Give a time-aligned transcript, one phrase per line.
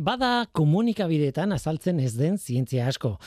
[0.00, 3.18] Bada komunikabideetan azaltzen ez den zientzia asko.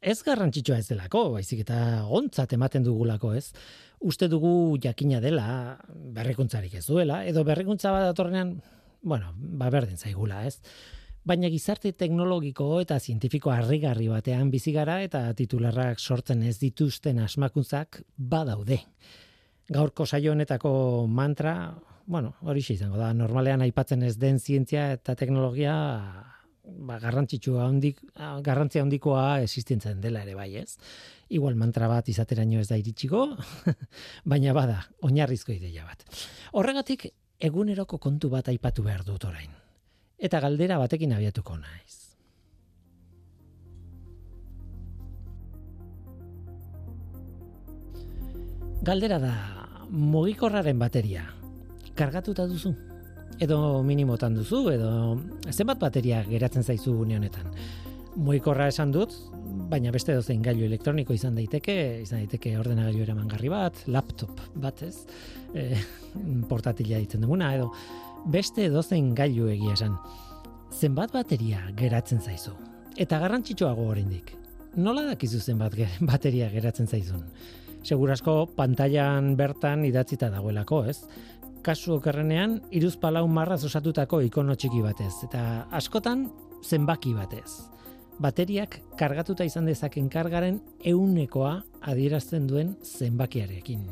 [0.00, 3.50] Ez garrantzitsua ez delako, baizik eta ontzat ematen dugulako ez.
[4.00, 5.76] Uste dugu jakina dela,
[6.16, 8.54] berrikuntzarik ez duela, edo berrikuntza bat datorrenean,
[9.02, 10.56] bueno, ba berdin zaigula ez.
[11.26, 18.00] Baina gizarte teknologiko eta zientifiko harrigarri batean bizi gara eta titularrak sortzen ez dituzten asmakuntzak
[18.16, 18.80] badaude.
[19.68, 20.72] Gaurko saio honetako
[21.10, 21.74] mantra,
[22.06, 25.74] bueno, hori izango da, normalean aipatzen ez den zientzia eta teknologia
[26.62, 28.00] ba, garrantzitsua hondik,
[28.46, 30.78] garrantzia hondikoa existentzen dela ere bai, ez?
[31.34, 33.26] Igual mantra bat izateraino ez da iritsiko,
[34.32, 36.06] baina bada, oinarrizko ideia bat.
[36.54, 37.08] Horregatik,
[37.40, 39.50] eguneroko kontu bat aipatu behar dut orain.
[40.16, 42.02] Eta galdera batekin abiatuko naiz.
[48.86, 49.32] Galdera da,
[49.90, 51.24] mugikorraren bateria,
[51.96, 52.74] kargatuta duzu?
[53.42, 54.90] Edo minimotan duzu, edo
[55.50, 57.50] zenbat bateria geratzen zaizu une honetan?
[58.16, 59.12] Mugikorra esan dut,
[59.68, 64.94] baina beste dozein gailu elektroniko izan daiteke, izan daiteke ordenagailu eramangarri bat, laptop bat ez,
[65.58, 65.68] e,
[66.48, 67.72] portatila ditzen duguna, edo
[68.32, 69.98] beste dozein gailu egia esan.
[70.72, 72.56] Zenbat bateria geratzen zaizu?
[72.96, 74.32] Eta garrantzitsuago oraindik.
[74.76, 75.76] Nola dakizu zenbat
[76.10, 77.22] bateria geratzen zaizun?
[77.86, 80.98] Segurasko pantailan bertan idatzita dagoelako, ez?
[81.66, 85.40] Kasu okerrenean, iruz palau marraz osatutako ikono txiki batez, eta
[85.74, 86.28] askotan
[86.62, 87.48] zenbaki batez.
[88.22, 90.60] Bateriak kargatuta izan dezaken kargaren
[90.92, 91.58] eunekoa
[91.90, 93.82] adierazten duen zenbakiarekin.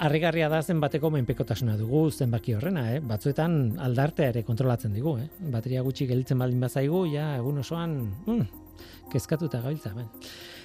[0.00, 3.02] Arrigarria da zenbateko menpekotasuna dugu zenbaki horrena, eh?
[3.04, 5.18] batzuetan aldartea ere kontrolatzen digu.
[5.20, 5.28] Eh?
[5.52, 8.46] Bateria gutxi gelditzen baldin bazaigu, ja, egun osoan, mm,
[9.12, 9.92] kezkatuta gabiltza.
[9.94, 10.08] Ben.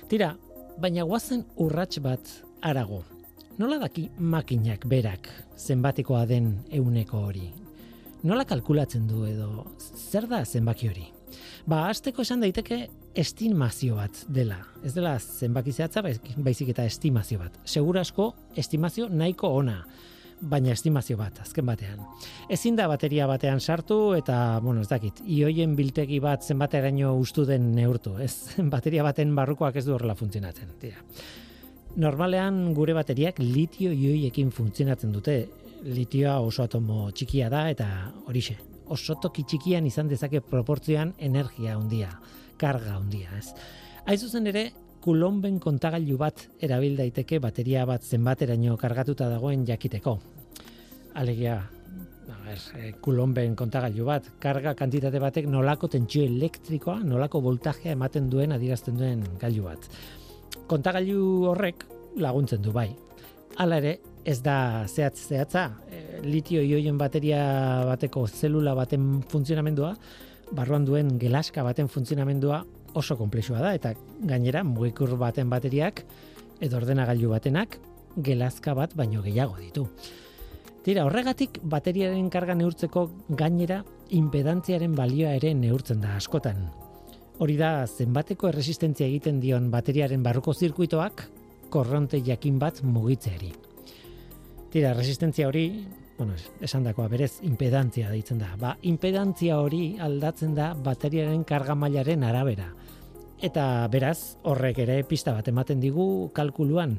[0.10, 0.32] Tira,
[0.80, 2.32] baina guazen urrats bat
[2.64, 3.04] arago,
[3.56, 7.46] Nola daki makinak berak zenbatekoa den euneko hori?
[8.28, 11.06] Nola kalkulatzen du edo zer da zenbaki hori?
[11.64, 12.82] Ba, azteko esan daiteke
[13.16, 14.58] estimazio bat dela.
[14.84, 17.56] Ez dela zenbaki zehatza, baizik eta estimazio bat.
[17.64, 19.78] Segura asko, estimazio nahiko ona,
[20.42, 22.04] baina estimazio bat, azken batean.
[22.52, 27.72] Ezin da bateria batean sartu eta, bueno, ez dakit, ioien biltegi bat zenbateraino ustu den
[27.80, 28.34] neurtu, ez?
[28.76, 31.00] Bateria baten barrukoak ez du horrela funtzionatzen, tira.
[31.96, 35.36] Normalean gure bateriak litio ioiekin funtzionatzen dute.
[35.88, 37.88] Litioa oso atomo txikia da eta
[38.28, 38.58] horixe.
[38.92, 42.10] Oso toki txikian izan dezake proportzioan energia handia,
[42.60, 43.54] karga handia, ez.
[44.20, 44.66] Zuzen ere,
[45.06, 50.18] kulonben kontagailu bat erabil daiteke bateria bat zenbateraino kargatuta dagoen jakiteko.
[51.16, 51.56] Alegia,
[52.28, 58.30] a ber, e, kulonben kontagailu bat, karga kantitate batek nolako tentsio elektrikoa, nolako voltajea ematen
[58.30, 59.90] duen adierazten duen gailu bat
[60.68, 61.86] kontagailu horrek
[62.18, 62.90] laguntzen du bai.
[63.58, 67.42] Hala ere, ez da zehatz zehatza, e, litio ioien bateria
[67.88, 69.94] bateko zelula baten funtzionamendua,
[70.56, 72.64] barruan duen gelaska baten funtzionamendua
[72.96, 73.94] oso konplexua da, eta
[74.28, 76.04] gainera mugikur baten bateriak,
[76.64, 77.80] edo ordenagailu batenak,
[78.16, 79.88] gelazka bat baino gehiago ditu.
[80.86, 83.82] Tira, horregatik bateriaren karga neurtzeko gainera
[84.14, 86.68] impedantziaren balioa ere neurtzen da askotan.
[87.36, 91.26] Hori da zenbateko erresistentzia egiten dion bateriaren barruko zirkuitoak
[91.74, 93.50] korronte jakin bat mugitzeari.
[94.72, 95.66] Tira, resistentzia hori,
[96.18, 98.54] bueno, esan dakoa berez, impedantzia deitzen da.
[98.60, 102.70] Ba, impedantzia hori aldatzen da bateriaren karga mailaren arabera.
[103.44, 106.96] Eta beraz, horrek ere pista bat ematen digu kalkuluan,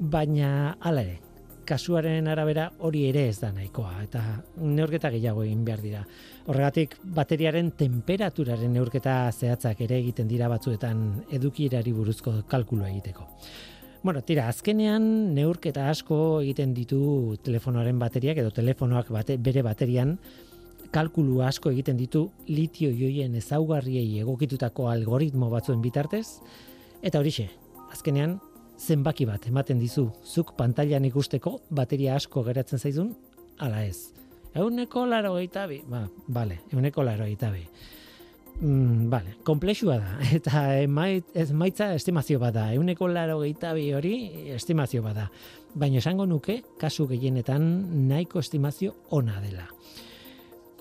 [0.00, 1.20] baina hala ere,
[1.66, 4.22] kasuaren arabera hori ere ez da nahikoa eta
[4.60, 6.02] neurketa gehiago egin behar dira.
[6.46, 13.28] Horregatik bateriaren temperaturaren neurketa zehatzak ere egiten dira batzuetan edukierari buruzko kalkulua egiteko.
[14.04, 15.04] Bueno, tira, azkenean
[15.34, 20.18] neurketa asko egiten ditu telefonoaren bateriak edo telefonoak bate, bere baterian
[20.92, 26.26] kalkulu asko egiten ditu litio joien ezaugarriei egokitutako algoritmo batzuen bitartez
[27.02, 27.48] eta horixe,
[27.90, 28.38] azkenean
[28.84, 33.14] zenbaki bat ematen dizu zuk pantailan ikusteko bateria asko geratzen zaizun
[33.58, 34.10] ala ez.
[34.54, 37.66] Euneko laro bi, ba, bale, euneko laro bi.
[38.60, 44.14] Mm, bale, komplexua da, eta emait, ez maitza estimazio bada, euneko laro bi hori
[44.54, 45.30] estimazio bada.
[45.74, 49.66] Baina esango nuke, kasu gehienetan nahiko estimazio ona dela.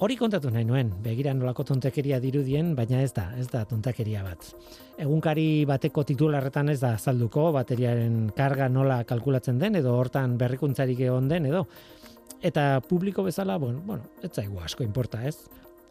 [0.03, 4.49] Hori kontatu nahi nuen, begira nolako tontekeria dirudien, baina ez da, ez da tontekeria bat.
[4.99, 11.31] Egunkari bateko titularretan ez da azalduko, bateriaren karga nola kalkulatzen den, edo hortan berrikuntzarik egon
[11.31, 11.61] den, edo.
[12.43, 15.37] Eta publiko bezala, bueno, bueno ez zaigu asko importa, ez?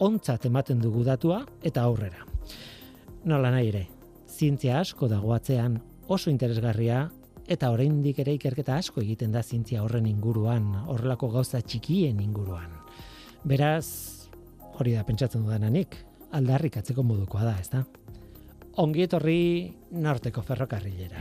[0.05, 2.29] Ontzat ematen dugu datua, eta aurrera.
[3.25, 3.87] Nola nahi ere,
[4.29, 5.81] zientzia asko dagoatzean
[6.13, 7.07] oso interesgarria,
[7.49, 12.82] eta oraindik ere ikerketa asko egiten da zientzia horren inguruan, horrelako gauza txikien inguruan.
[13.43, 14.29] Beraz,
[14.79, 15.97] hori da pentsatzen dudanik,
[16.39, 17.81] aldarrik atzeko modukoa da, ezta?
[18.79, 21.19] Ongi etorri norteko ferrokarrilera.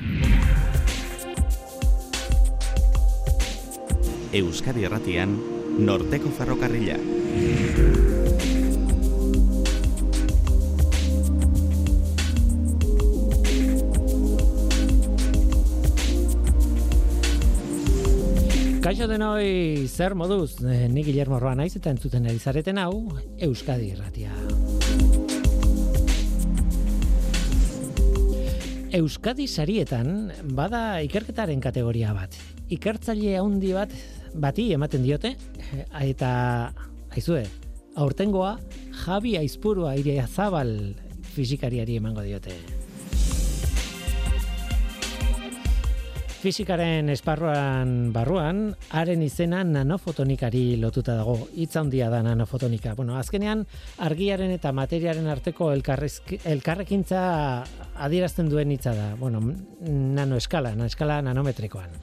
[4.38, 5.34] Euskadi Erratian,
[5.82, 8.21] norteko ferrokarrila.
[18.92, 23.06] Kaixo denoi zer moduz, eh, ni Guillermo Roa naiz eta entzuten ari zareten hau
[23.40, 24.34] Euskadi Irratia.
[29.00, 30.12] Euskadi sarietan
[30.60, 32.36] bada ikerketaren kategoria bat.
[32.68, 33.96] Ikertzaile handi bat
[34.36, 36.34] bati ematen diote eh, eta
[37.16, 37.46] aizue,
[37.96, 38.58] aurtengoa
[39.06, 40.76] Javi Aizpurua Iria Zabal
[41.32, 42.60] fizikariari emango diote.
[46.42, 51.36] Fisikaren esparruan barruan, haren izena nanofotonikari lotuta dago.
[51.54, 52.96] Hitza handia da nanofotonika.
[52.98, 53.62] Bueno, azkenean,
[54.02, 57.20] argiaren eta materiaren arteko elkarrekintza
[58.08, 59.12] adierazten duen hitza da.
[59.20, 59.44] Bueno,
[59.86, 61.94] nanoeskala, nanoeskala nanometrikoan.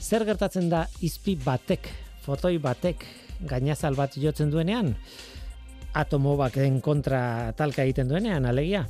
[0.00, 1.90] Zer gertatzen da izpi batek,
[2.24, 3.04] fotoi batek,
[3.44, 4.94] gainazal bat jotzen duenean?
[5.92, 8.86] Atomo baken kontra talka egiten duenean, alegia?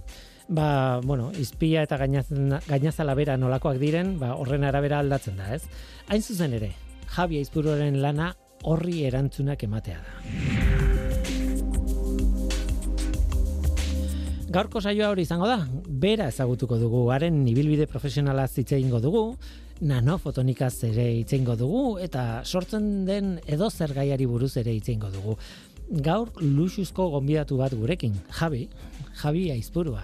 [0.48, 5.62] Ba, bueno, izpia eta gainazala bera nolakoak diren, ba, horren arabera aldatzen da, ez?
[6.08, 6.72] Hain zuzen ere,
[7.14, 10.12] Javi Aizpuruaren lana horri erantzunak ematea da.
[14.54, 19.24] Gaurko saioa hori izango da, bera ezagutuko dugu, haren ibilbide profesionala zitze ingo dugu,
[19.82, 25.34] nanofotonikaz ere itzeingo dugu, eta sortzen den edo zer gaiari buruz ere itzeingo dugu.
[26.06, 28.68] Gaur luxuzko gonbidatu bat gurekin, Javi,
[29.14, 30.02] Javi Aizpurua.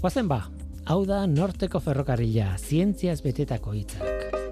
[0.00, 0.44] Guazen ba,
[0.86, 4.45] hau da norteko ferrokarrila, zientziaz betetako hitzak.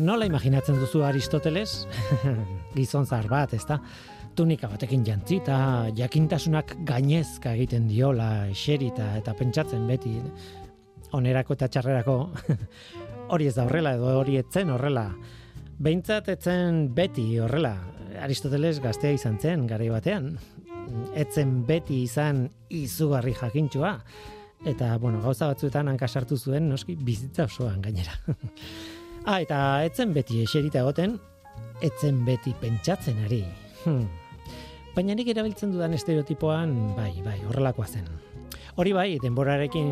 [0.00, 1.84] Nola imaginatzen duzu Aristoteles?
[2.76, 3.80] Gizon zar bat, ezta?
[4.34, 10.14] tunika batekin jantzita, jakintasunak gainezka egiten diola, eserita eta pentsatzen beti,
[11.18, 12.16] onerako eta txarrerako,
[13.34, 15.08] hori ez da horrela, edo hori etzen horrela.
[15.80, 17.74] Behintzat etzen beti horrela,
[18.20, 20.32] Aristoteles gaztea izan zen, gari batean,
[21.18, 23.92] etzen beti izan izugarri jakintxua,
[24.70, 28.16] eta, bueno, gauza batzuetan hankasartu zuen, noski, bizitza osoan gainera.
[29.24, 31.18] ah, eta etzen beti eserita egoten,
[31.84, 33.44] etzen beti pentsatzen ari.
[33.84, 34.08] Hmm.
[34.94, 38.08] Baina nik erabiltzen dudan estereotipoan, bai, bai, horrelakoa zen.
[38.80, 39.90] Hori bai, denborarekin,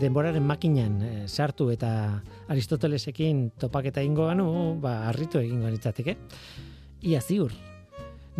[0.00, 1.90] denboraren makinan e, sartu eta
[2.50, 4.46] Aristotelesekin topaketa ingo ganu,
[4.82, 6.16] ba, arritu egingo nitzateke.
[7.10, 7.52] Ia ziur.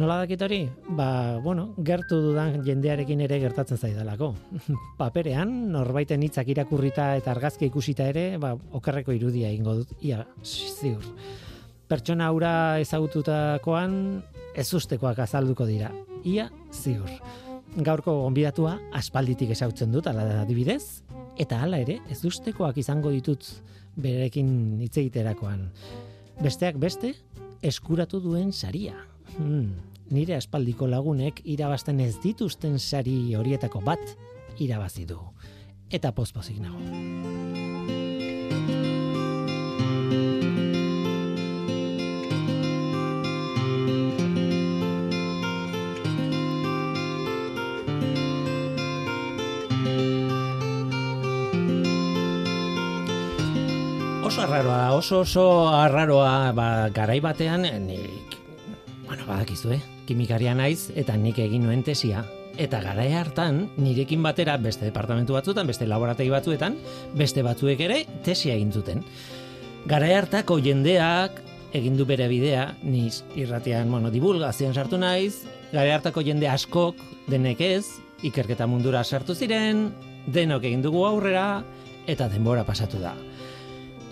[0.01, 0.63] Nola dakit hori?
[0.97, 4.31] Ba, bueno, gertu dudan jendearekin ere gertatzen zaidalako.
[5.01, 11.05] Paperean, norbaiten hitzak irakurrita eta argazki ikusita ere, ba, okerreko irudia ingo dut, ia, ziur.
[11.91, 13.99] Pertsona aura ezagututakoan,
[14.57, 15.93] ez ustekoak azalduko dira.
[16.25, 17.13] Ia ziur.
[17.77, 21.03] Gaurko gonbidatua aspalditik esautzen dut, ala adibidez,
[21.37, 23.53] eta hala ere, ez ustekoak izango ditut
[24.01, 25.69] berekin hitz egiterakoan.
[26.41, 27.13] Besteak beste,
[27.61, 28.97] eskuratu duen saria.
[29.37, 29.90] Hmm.
[30.11, 34.03] Nire aspaldiko lagunek irabazten ez dituzten sari horietako bat
[34.59, 35.21] irabazi du.
[35.91, 37.39] Eta pospozik nago.
[54.31, 58.37] oso arraroa, oso oso arraroa, ba, garai batean, nik,
[59.07, 59.90] bueno, badakizu, eh?
[60.11, 62.25] Kimikaria naiz, eta nik egin nuen tesia.
[62.59, 66.75] Eta garai hartan, nirekin batera beste departamentu batzuetan, beste laborategi batzuetan,
[67.15, 69.05] beste batzuek ere tesia egin zuten.
[69.87, 71.39] Garai hartako jendeak
[71.79, 76.99] egin du bere bidea, niz irratian, bueno, divulgazioan sartu naiz, garai hartako jende askok
[77.31, 77.85] denek ez,
[78.27, 79.93] ikerketa mundura sartu ziren,
[80.27, 81.63] denok egin dugu aurrera,
[82.11, 83.15] eta denbora pasatu da.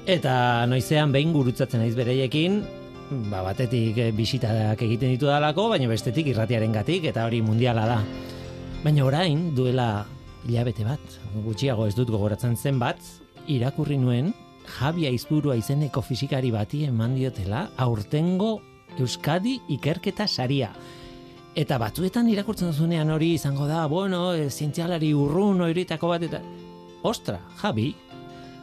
[0.07, 2.63] Eta noizean behin gurutzatzen naiz bereiekin,
[3.31, 7.99] ba, batetik eh, bisitak egiten ditu dalako, baina bestetik irratiaren gatik, eta hori mundiala da.
[8.85, 10.07] Baina orain, duela
[10.47, 13.01] hilabete bat, gutxiago ez dut gogoratzen zen bat,
[13.49, 14.33] irakurri nuen,
[14.69, 18.59] Javi Aizburua izeneko fizikari bati eman diotela, aurtengo
[18.99, 20.69] Euskadi ikerketa saria.
[21.59, 26.43] Eta batzuetan irakurtzen zunean hori izango da, bueno, e, zientzialari urrun oiritako bat, eta...
[27.09, 27.93] Ostra, Javi,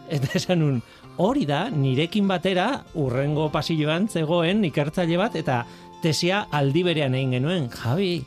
[0.15, 0.81] Eta esan nun,
[1.17, 5.63] hori da, nirekin batera, urrengo pasilloan zegoen ikertzaile bat, eta
[6.03, 8.19] tesia aldi berean egin genuen, Javi,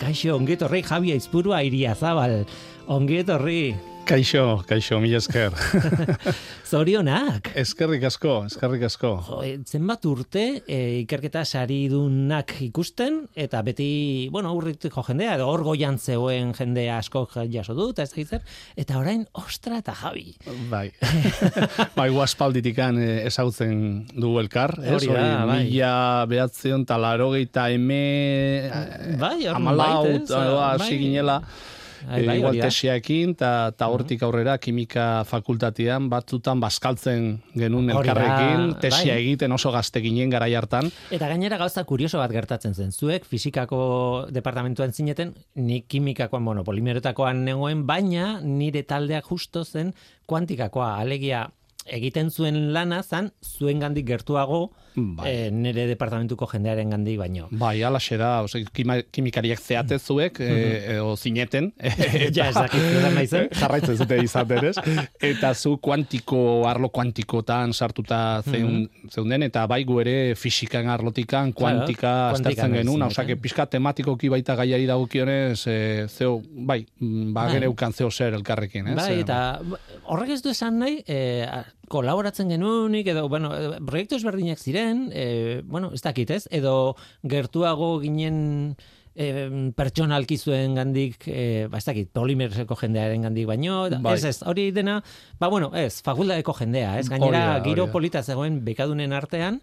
[0.00, 2.42] kaixo, ongetorri, Javi aizpurua iria zabal,
[2.92, 3.74] ongetorri,
[4.04, 5.54] Kaixo, kaixo, mila esker.
[6.70, 7.48] Zorionak.
[7.56, 9.12] Eskerrik asko, eskerrik asko.
[9.24, 15.64] Jo, e, zenbat urte e, ikerketa saridunak ikusten, eta beti, bueno, urritiko jendea, edo hor
[15.64, 18.44] goian zegoen jendea asko jaso dut, ez zer,
[18.76, 20.34] eta orain, ostra eta jabi.
[20.68, 20.90] Bai,
[21.98, 24.98] bai, guaspalditikan e, ezagutzen dugu elkar, ez?
[24.98, 25.62] Hori da, bai.
[25.70, 25.94] Mila
[26.28, 28.02] behatzion talaro gehieta eme...
[29.16, 30.44] Bai, hor Amalau, nonbait, ez?
[30.68, 31.40] hasi Bai.
[31.40, 31.72] Bai,
[32.04, 39.22] E, bai, igual tesiaekin, eta hortik aurrera kimika fakultatean batzutan bazkaltzen genuen elkarrekin, tesia bai.
[39.22, 40.90] egiten oso gazte ginen garai hartan.
[41.14, 42.92] Eta gainera gauza kurioso bat gertatzen zen.
[42.92, 43.80] Zuek fisikako
[44.34, 49.94] departamentuan zineten, ni kimikakoan, bueno, polimerotakoan nengoen, baina nire taldeak justo zen
[50.26, 50.94] kuantikakoa.
[51.00, 51.46] Alegia,
[51.86, 55.30] egiten zuen lana zan, zuen gandik gertuago, Bai.
[55.30, 57.48] eh, nire departamentuko jendearen gandik baino.
[57.50, 58.62] Bai, alaxe da, ose,
[59.10, 61.72] kimikariak zeate zuek, e, edo zineten.
[62.36, 62.80] ja, ez dakit
[63.14, 63.48] naizen.
[63.60, 64.76] Jarraitzen zute izaten, ez?
[65.20, 72.30] Eta zu kuantiko, arlo kuantikotan sartuta zeun, zeunden, eta bai gu ere fisikan arlotikan, kuantika
[72.30, 73.10] kuantikan aztertzen genuen, zineten.
[73.10, 77.58] osake pixka tematikoki baita gaiari dagokionez, e, zeo, bai, mm, ba, Bai.
[77.58, 78.96] geneukan zeo zer elkarrekin, ez?
[78.96, 79.60] Bai, E, eta
[80.10, 81.18] horrek ez du esan nahi, e,
[81.90, 87.98] kolaboratzen genuenik, edo, bueno, eh, proiektu ezberdinak ziren, e, bueno, ez dakit ez, edo gertuago
[88.02, 88.76] ginen
[89.14, 89.28] e,
[89.76, 94.16] pertsonalki zuen gandik, e, ba, ez dakit, polimerseko jendearen gandik baino, Bai.
[94.18, 95.00] ez ez, hori dena,
[95.40, 97.92] ba, bueno, ez, fakultadeko jendea, ez, gainera Hori da, giro hori da.
[97.98, 99.60] polita zegoen bekadunen artean,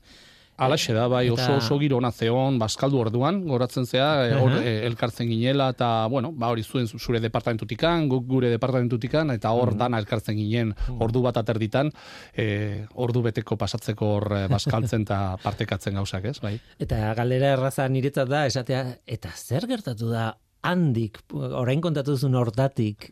[0.61, 4.61] Alaxe da, bai, oso oso giro ona zeon, bazkaldu orduan, goratzen zea, e, hor Aha.
[4.61, 9.73] e, elkartzen ginela, eta, bueno, ba, hori zuen zure departamentutikan, guk gure departamentutikan, eta hor
[9.79, 11.89] dana elkartzen ginen ordu bat aterditan,
[12.35, 16.53] e, ordu beteko pasatzeko hor bazkaltzen eta partekatzen gauzak, ez, bai?
[16.83, 18.83] Eta galdera erraza niretzat da, esatea,
[19.17, 20.29] eta zer gertatu da
[20.61, 23.09] handik, orain kontatu duzun hortatik,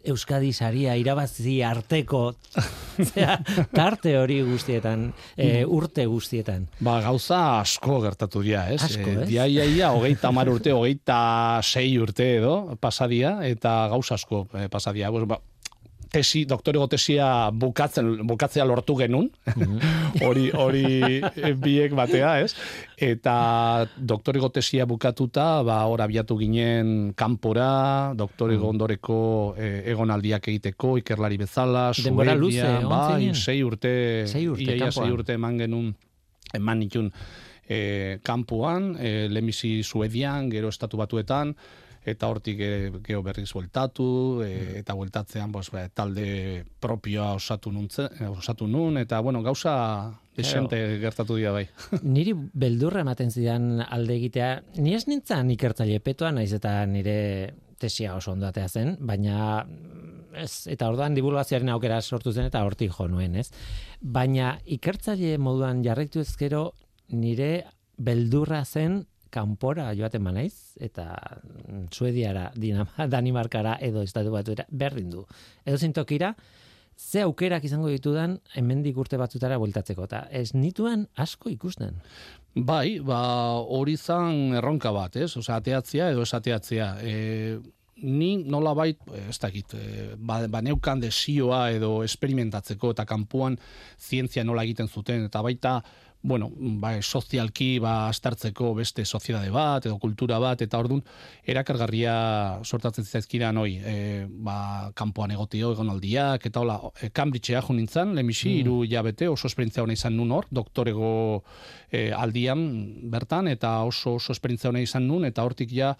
[0.00, 2.30] Euskadi saria irabazi arteko,
[3.04, 3.38] zera,
[3.74, 6.66] tarte hori guztietan, e, urte guztietan.
[6.80, 8.82] Ba, gauza asko gertatu dira, ez?
[8.84, 9.28] Asko, E, ez?
[9.28, 14.68] Dia, ia, ia, hogeita mar urte, hogeita sei urte edo, pasadia, eta gauza asko e,
[14.72, 15.10] pasadia.
[15.10, 15.40] Pues, ba,
[16.12, 19.28] tesi, doktorego tesia bukatzen, bukatzea lortu genun,
[20.26, 22.54] hori hori e, biek batea, ez?
[23.00, 29.20] Eta doktorego tesia bukatuta, ba, hor abiatu ginen kanpora, doktorego ondoreko
[29.56, 33.38] e, egonaldiak egiteko, ikerlari bezala, Denbora luze, egon bai, zinen.
[33.38, 33.94] sei urte,
[34.30, 35.94] Sei urte ia, ia, sei urte eman genuen,
[36.58, 37.12] eman nitun
[37.70, 41.54] e, kanpoan, e, lemisi Suedian, gero estatu batuetan,
[42.04, 42.70] eta hortik e,
[43.04, 49.20] geho berriz bueltatu, e, eta bueltatzean bos, ba, talde propioa osatu, nuntze, osatu nun, eta
[49.20, 49.74] bueno, gauza
[50.36, 51.66] desente gertatu dira bai.
[52.16, 57.18] Niri beldurra ematen zidan alde egitea, ni ez nintzen ikertzaile petoa, naiz eta nire
[57.80, 62.64] tesia oso ondo atea zen, baina mm, ez, eta orduan divulgazioaren aukera sortu zen eta
[62.64, 63.48] hortik jo nuen, ez?
[64.00, 66.70] Baina ikertzaile moduan jarraitu ezkero
[67.12, 67.66] nire
[68.00, 71.10] beldurra zen kanpora joaten banaiz eta
[71.42, 75.26] mm, Suediara, Dinama- Danimarkara edo estatu batuera berdin du.
[75.64, 76.34] Edo zintokira,
[77.00, 82.00] ze aukerak izango ditudan hemendik urte batzutara bueltatzeko eta ez nituen asko ikusten.
[82.54, 83.20] Bai, ba,
[83.62, 85.30] hori zan erronka bat, ez?
[85.38, 86.88] Osea, ateatzea edo ez ateatzea.
[87.00, 87.60] E,
[88.02, 93.58] ni nola bait, ez dakit, e, ba, ba neukan desioa edo esperimentatzeko eta kanpoan
[94.00, 95.78] zientzia nola egiten zuten, eta baita,
[96.22, 101.00] bueno, ba, sozialki ba, astartzeko beste soziedade bat edo kultura bat, eta ordun
[101.48, 102.14] erakargarria
[102.64, 103.96] sortatzen zitzaizkidan hoi, e,
[104.28, 109.84] ba, kanpoan egotio egonaldiak, eta hola, e, Cambridgea jo nintzen, lemisi, hiru hilabete, oso esperientzia
[109.84, 111.12] hona izan nun hor, doktorego
[111.90, 112.66] e, aldian
[113.10, 115.94] bertan, eta oso oso esperientzia hona izan nun, eta hortik ja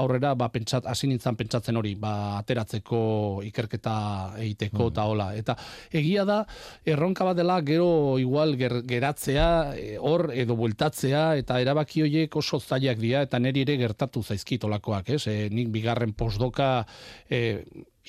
[0.00, 3.00] aurrera ba pentsat hasi nintzen pentsatzen hori ba ateratzeko
[3.48, 3.96] ikerketa
[4.38, 5.28] egiteko eta hola.
[5.38, 5.56] Eta
[5.92, 6.42] egia da
[6.84, 12.60] erronka bat dela gero igual ger, geratzea e, hor edo bueltatzea eta erabaki horiek oso
[12.60, 15.22] zailak dira eta neri ere gertatu zaizkit olakoak ez?
[15.26, 16.84] E, nik bigarren postdoka
[17.30, 17.60] e,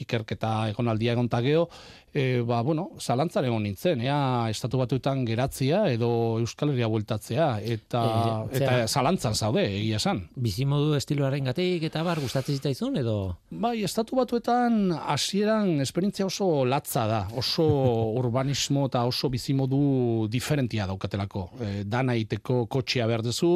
[0.01, 1.67] ikerketa egonaldia egon ta gero,
[2.13, 8.01] e, ba, bueno, zalantzan egon nintzen, ea estatu batuetan geratzea edo Euskal Herria bueltatzea, eta,
[8.49, 10.23] E, zera- eta zalantzan zaude, egia esan.
[10.35, 17.05] Bizimodu estiloaren gatik eta bar gustatzen zitzaizun edo Bai, estatu batuetan hasieran esperientzia oso latza
[17.07, 17.65] da, oso
[18.21, 21.49] urbanismo eta oso bizimodu diferentia daukatelako.
[21.61, 23.51] E, dana egiteko kotxea behar duzu,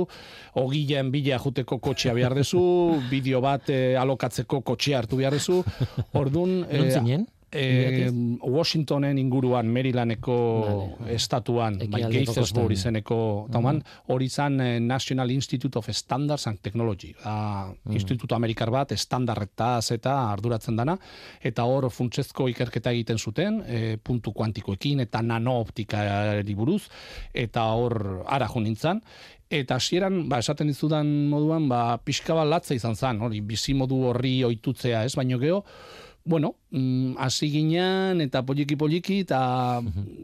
[0.61, 2.61] ogilean bila juteko kotxea behar duzu,
[3.11, 5.63] bideo bat e, alokatzeko kotxea hartu behar duzu.
[6.33, 7.29] Ordun non zinen?
[7.55, 8.09] E,
[8.41, 10.35] Washingtonen inguruan, Marylandeko
[10.97, 11.13] Vale.
[11.13, 12.71] estatuan, kostan.
[12.73, 13.17] izeneko,
[13.53, 17.13] tauman, hori izan eh, National Institute of Standards and Technology.
[17.23, 20.97] Da, Instituto Amerikar bat, standardetaz eta arduratzen dana,
[21.45, 26.87] eta hor funtsezko ikerketa egiten zuten, e, puntu kuantikoekin eta nanooptikari buruz,
[27.33, 29.05] eta hor ara jo nintzen,
[29.53, 33.99] Eta hasieran, ba, esaten dizudan moduan, ba, pixka bat latza izan zen, hori, bizi modu
[34.09, 35.13] horri oitutzea, ez?
[35.19, 35.59] Baino geho,
[36.25, 39.81] bueno, mm, hasi ginean eta poliki poliki eta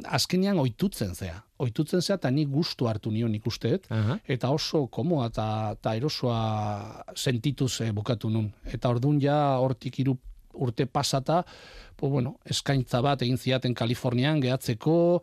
[0.07, 1.41] azkenean oitutzen zea.
[1.59, 4.19] Oitutzen zea eta nik gustu hartu nion ikusteet Aha.
[4.27, 8.51] eta oso komoa eta, eta erosoa sentituz eh, bukatu nun.
[8.65, 10.15] Eta ordun ja hortik hiru
[10.59, 11.43] urte pasata,
[11.95, 15.21] pues bueno, eskaintza bat egin ziaten Kalifornian gehatzeko,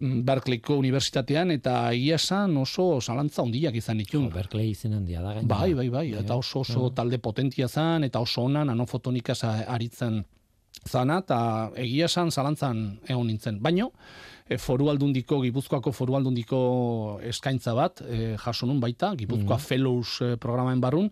[0.00, 4.30] Berkeleyko unibertsitatean eta egia esan oso zalantza hondiak izan ditun.
[4.30, 5.48] Jo, Berkeley izen handia da gainera.
[5.58, 10.22] Bai, bai, bai, eta oso oso talde potentia zan, eta oso ona nanofotonikaz a- aritzen
[10.88, 13.58] zana, eta egia esan zalantzan egon nintzen.
[13.60, 13.90] Baino,
[14.48, 20.36] e, foru aldundiko, Gipuzkoako foru aldundiko eskaintza bat, e, jaso nun baita, Gipuzkoa Fellows e,
[20.40, 21.10] programaen barrun,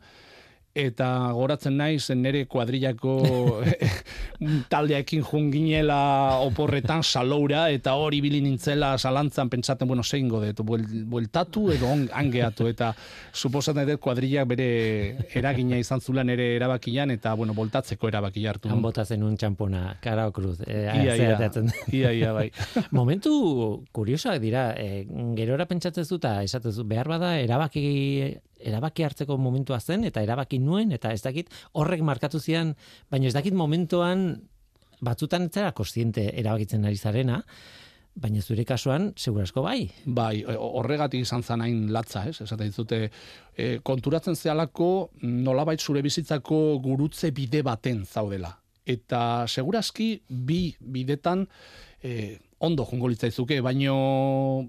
[0.75, 3.15] eta goratzen naiz nere kuadrillako
[4.73, 11.71] taldeekin junginela oporretan saloura eta hori ibili nintzela salantzan pentsaten bueno zeingo dut buel, bueltatu
[11.75, 12.93] edo angeatu eta
[13.33, 14.69] suposatzen dut kuadrillak bere
[15.35, 20.29] eragina izan zula nere erabakian eta bueno voltatzeko erabakia hartu Han bota zenun txampona, kara
[20.31, 20.61] okruz.
[20.67, 21.51] E, Ia, ia,
[21.99, 22.49] ia, ia, bai.
[22.99, 23.33] Momentu
[23.93, 25.05] kuriosoak dira, e,
[25.39, 27.85] gerora pentsatzen zu eta esaten zu, behar bada erabaki
[28.59, 32.75] erabaki hartzeko momentua zen eta erabaki nuen eta ez dakit horrek markatu zian,
[33.11, 34.31] baina ez dakit momentuan
[35.01, 37.43] batzutan ez zara kontziente erabakitzen ari zarena,
[38.19, 39.89] baina zure kasuan segurasko bai.
[40.05, 42.41] Bai, horregatik izan zen hain latza, ez?
[42.43, 43.11] Esaten dizute,
[43.55, 48.57] e, konturatzen zehalako nolabait zure bizitzako gurutze bide baten zaudela.
[48.89, 51.47] Eta segurazki bi bidetan
[52.03, 53.97] e, ondo jongo litzaizuke, baino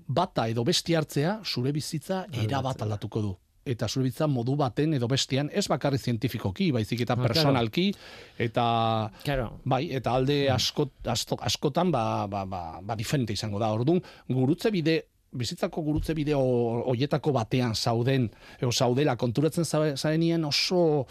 [0.06, 5.08] bata edo besti hartzea zure bizitza erabat aldatuko du eta zure bizitza modu baten edo
[5.08, 7.92] bestian ez bakarri zientifikoki, baizik eta Ah, personalki
[8.38, 13.72] eta Claro, Bai, eta alde asko, asto, askotan ba, ba, ba, ba diferente izango da.
[13.74, 20.44] Orduan, gurutze bide bizitzako gurutze bide ho- hoietako batean zauden, edo zaudela konturatzen za- zarenien
[20.46, 21.06] oso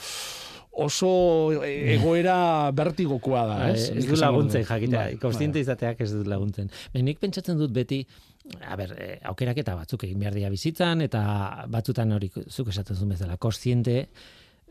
[0.72, 3.90] oso e- egoera vertigokoa da, Bai, ez?
[3.90, 5.62] ez du laguntzen jakitea, Bai, kontziente bai.
[5.66, 6.70] izateak ez dut laguntzen.
[6.92, 8.02] Baina nik pentsatzen dut beti,
[8.62, 13.10] a ber, eh, aukeraketa batzuk egin behar dira bizitzan, eta batzutan hori zuk esaten zuen
[13.16, 14.08] bezala, kontziente,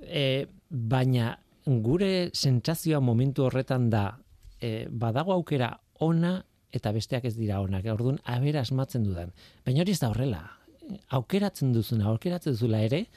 [0.02, 4.18] e, baina gure sentsazioa momentu horretan da,
[4.62, 6.38] e, badago aukera ona
[6.72, 7.86] eta besteak ez dira onak.
[7.92, 9.32] Orduan, abera asmatzen dudan.
[9.66, 10.44] Baina hori ez da horrela.
[11.10, 13.08] Aukeratzen duzuna, aukeratzen duzula ere,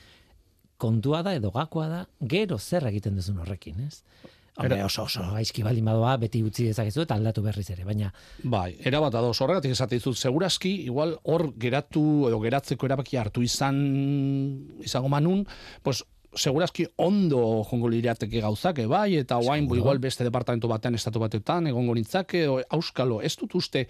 [0.80, 4.02] kontua da edo gakoa da, gero zer egiten duzun horrekin, ez?
[4.60, 8.10] Hombre, oso oso gaizki baldin badoa beti utzi dezakezu eta aldatu berriz ere, baina
[8.42, 9.38] Bai, erabat ados.
[9.40, 13.78] Horregatik esate dizut, segurazki, igual hor geratu edo geratzeko erabaki hartu izan
[14.84, 15.46] izango manun,
[15.86, 16.02] pues
[16.34, 19.80] segurazki ondo jongo lirateke gauzake, bai, eta oain Seguro.
[19.80, 23.86] igual beste departamento batean estatu batetan egongo nintzake, edo auskalo, ez dut uste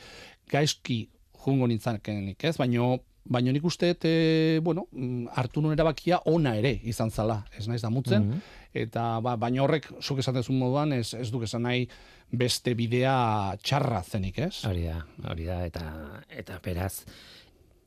[0.53, 1.03] gaizki
[1.45, 2.57] jongo nintzakenik, ez?
[2.61, 7.69] Baino Baina nik uste, e, bueno, mm, hartu nuen erabakia ona ere izan zala, ez
[7.71, 8.41] naiz damutzen, Mhm.
[8.75, 11.89] eta ba, baina horrek, zuk esaten zuen moduan, ez, ez duk esan nahi
[12.33, 14.65] beste bidea txarra zenik, ez?
[14.67, 15.85] hori da, hori da, eta,
[16.29, 17.05] eta beraz,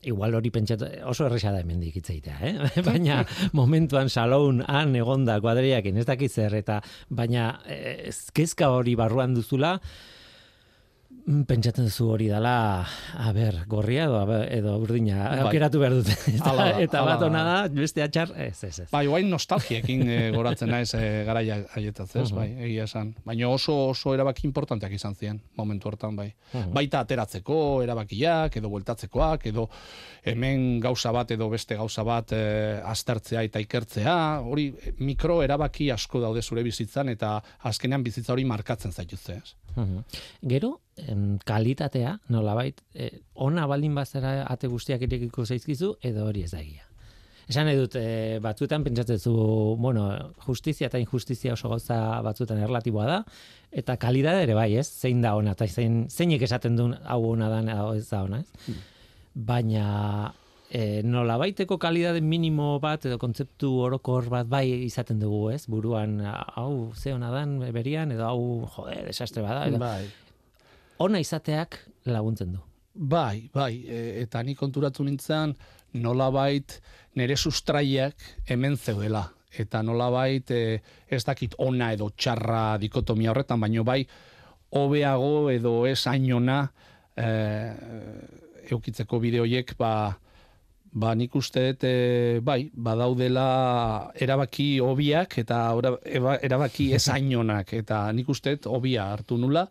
[0.04, 2.82] igual hori pentsatu, oso erresa da hemendik hitz egitea, eh?
[2.88, 9.34] baina momentuan saloun han egonda kuadriakin ez dakit zer, eta baina eh, kezka hori barruan
[9.34, 10.13] duzula, mm,
[11.24, 12.84] pentsatzen duzu hori dala,
[13.16, 15.38] a ber, gorria edo, edo urdina, Bai.
[15.46, 16.12] aukeratu behar dute.
[16.34, 18.86] Eta, Hala da, eta hala bat ona da, beste atxar, ez, ez, ez.
[18.92, 22.36] Bai, oain nostalgiekin e, goratzen naiz e, garaia haietaz, ez, Mhm.
[22.36, 23.14] bai, egia esan.
[23.24, 26.28] Baina oso oso erabaki importanteak izan ziren momentu hortan, bai.
[26.52, 26.74] Mhm.
[26.76, 29.68] Baita ateratzeko erabakiak, edo bueltatzekoak, edo
[30.24, 36.20] hemen gauza bat edo beste gauza bat e, aztertzea eta ikertzea, hori mikro erabaki asko
[36.20, 39.54] daude zure bizitzan, eta azkenean bizitza hori markatzen zaituzte, ez?
[39.76, 40.04] Mhm.
[40.48, 46.50] Gero, em, kalitatea, nolabait, eh, ona baldin bazara ate guztiak irekiko zaizkizu, edo hori ez
[46.52, 46.84] da egia.
[47.48, 49.34] Esan nahi dut, e, batzuetan pentsatzen zu,
[49.76, 50.06] bueno,
[50.46, 53.18] justizia eta injustizia oso gauza batzuetan erlatiboa da,
[53.70, 54.86] eta kalidade ere bai, ez?
[54.88, 58.40] Zein da ona, eta zein, zeinek esaten duen hau ona da, hau ez da ona,
[58.40, 58.74] ez?
[59.34, 60.32] Baina,
[60.70, 65.64] e, nolabaiteko kalidade minimo bat edo kontzeptu orokor bat bai izaten dugu, ez?
[65.70, 68.44] Buruan, hau ze ona dan berian, edo hau,
[68.76, 70.04] jode, desastre bada, edo, Bai.
[70.98, 72.62] ona izateak laguntzen du.
[72.94, 75.54] Bai, bai, e, eta ni konturatu nintzen
[75.94, 76.80] nolabait
[77.14, 78.14] nire sustraiak
[78.48, 79.28] hemen zeudela.
[79.54, 84.02] Eta nolabait e, ez dakit ona edo txarra dikotomia horretan, baino bai
[84.74, 86.64] hobeago edo ez ainona
[87.14, 87.26] e,
[88.74, 90.16] eukitzeko bideoiek ba,
[90.94, 91.94] ba nik uste dut e,
[92.44, 93.46] bai, badaudela
[94.14, 99.66] erabaki hobiak eta ora, eba, erabaki ez ainonak eta nik uste dut hobia hartu nula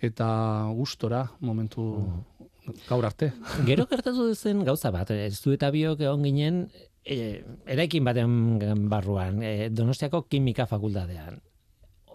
[0.00, 0.28] eta
[0.74, 1.84] gustora momentu
[2.88, 3.30] gaur arte.
[3.68, 6.64] Gero gertatu zen gauza bat, ez du eta biok egon ginen
[7.04, 11.40] e, eraikin baten barruan, e, Donostiako kimika fakultatean.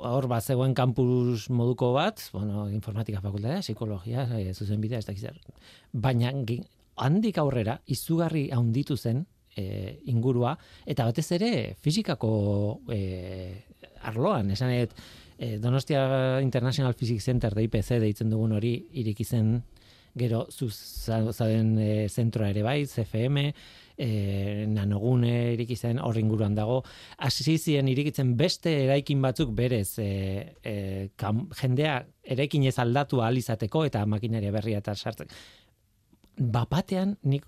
[0.05, 5.39] Hor bat zegoen kampus moduko bat, bueno, informatika fakultatea, psikologia, e, zuzen bidea, ez dakizar.
[5.93, 6.33] Baina
[6.95, 10.55] handik aurrera, izugarri haunditu zen e, ingurua,
[10.85, 12.31] eta batez ere fizikako
[12.91, 13.01] e,
[14.03, 14.93] arloan, esan et,
[15.37, 19.57] e, Donostia International Physics Center da IPC deitzen dugun hori iriki zen
[20.15, 23.41] gero zuzaden e, zentroa ere bai, CFM,
[23.97, 26.81] e, nanogune iriki zen hor inguruan dago,
[27.17, 30.09] hasi ziren irikitzen beste eraikin batzuk berez e,
[30.63, 30.75] e,
[31.19, 35.31] kam, jendea eraikin ez aldatu ahal izateko eta makinaria berria eta sartzen.
[36.37, 37.45] Bapatean nik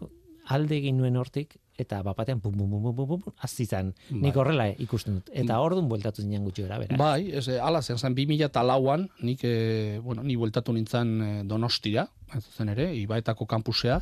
[0.47, 3.93] alde egin nuen hortik eta bapatean bum bum bum bum bum, bum hasi zen.
[4.09, 4.39] Nik Bai.
[4.41, 5.29] horrela ikusten dut.
[5.33, 6.97] Eta ordun bueltatu zinen gutxi gara bera.
[6.97, 12.07] Bai, ez, eh, ala zen zen 2004an, nik, e, bueno, ni bueltatu nintzen e, Donostira,
[12.33, 13.99] ez zen ere, Ibaetako kampusea,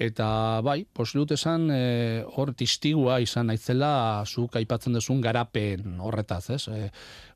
[0.00, 6.46] eta bai, posible dut esan e, hor tistigua izan naizela zuk aipatzen duzun garapen horretaz,
[6.56, 6.62] ez?
[6.68, 6.88] E,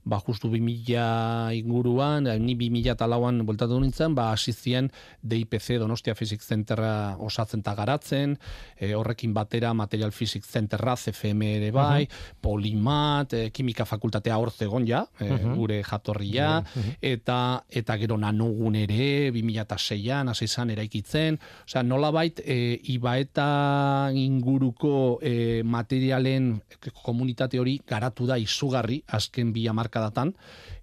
[0.05, 4.91] ba, justu 2000 inguruan, eh, ni 2004an bueltatu nintzen, ba, hasi zien
[5.23, 8.39] DIPC Donostia Physics Centerra osatzen eta garatzen,
[8.77, 12.09] e, horrekin batera Material Physics Centerra, CFM ere bai,
[12.41, 15.55] Polimat, e, Kimika Fakultatea hor zegon ja, e, Mhm.
[15.57, 16.63] gure jatorria,
[17.01, 25.63] eta eta gero nanogun ere 2006an hasi izan eraikitzen, osea nolabait e, ibaeta inguruko e,
[25.65, 26.61] materialen
[27.03, 30.35] komunitate hori garatu da izugarri azken bi cada tant.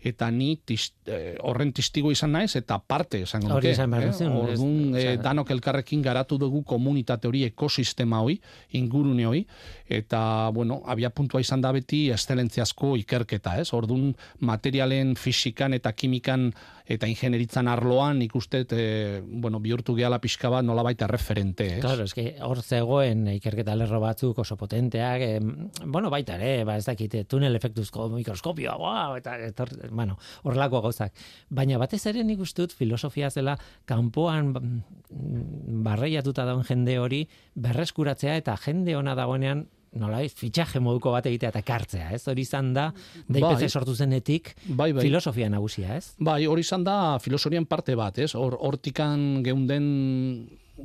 [0.03, 3.69] Eta ni tis, e, horren testigo izan naiz eta parte esango nuke.
[4.07, 4.07] eh?
[4.27, 8.39] duzu, ez- Orduan e, osea- danok elkarrekin garatu dugu komunitate hori, ekosistema hori,
[8.71, 9.45] ingurune hori
[9.91, 13.73] eta bueno, abia puntua izan da beti eszelentziazko ikerketa, ez?
[13.73, 16.51] Ordun materialen fisikan eta kimikan
[16.91, 21.81] eta ingenieritzan arloan ikuste e, bueno, bihurtu gehala pixka bat nolabait erreferente, ez?
[21.83, 26.85] Claro, eske hor zegoen ikerketa lerro batzuk oso potenteak, em, bueno, baita ere, ba ez
[26.85, 31.13] dakite, tunel efektuzko mikroskopioa, wow, eta etor, bueno, horrelako gauzak.
[31.49, 33.57] Baina batez ere nik uste dut filosofia zela
[33.89, 37.25] kanpoan mm, barreiatuta dauen jende hori
[37.55, 42.21] berreskuratzea eta jende ona dagoenean nolabait fitxaje moduko bat egitea eta ekartzea, ez?
[42.31, 42.87] Hori izan da
[43.27, 43.69] DIPC Bai.
[43.69, 45.03] sortu zenetik Bai, bai.
[45.03, 46.13] filosofia nagusia, ez?
[46.19, 48.31] Bai, hori izan da filosorian parte bat, ez?
[48.39, 49.89] Hor hortikan geunden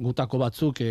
[0.02, 0.90] gutako batzuk e,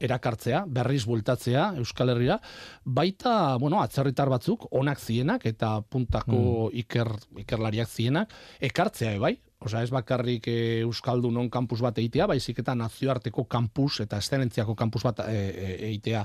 [0.00, 2.38] erakartzea, berriz bueltatzea Euskal Herrira,
[2.84, 7.12] baita, bueno, atzerritar batzuk onak zienak eta puntako iker,
[7.44, 8.34] ikerlariak zienak
[8.70, 9.34] ekartzea e, bai.
[9.58, 15.02] Osea, ez bakarrik e, Euskaldunon kampus bat egitea, baizik eta nazioarteko kampus eta eszelentziako kampus
[15.02, 16.20] bat e, e, egitea.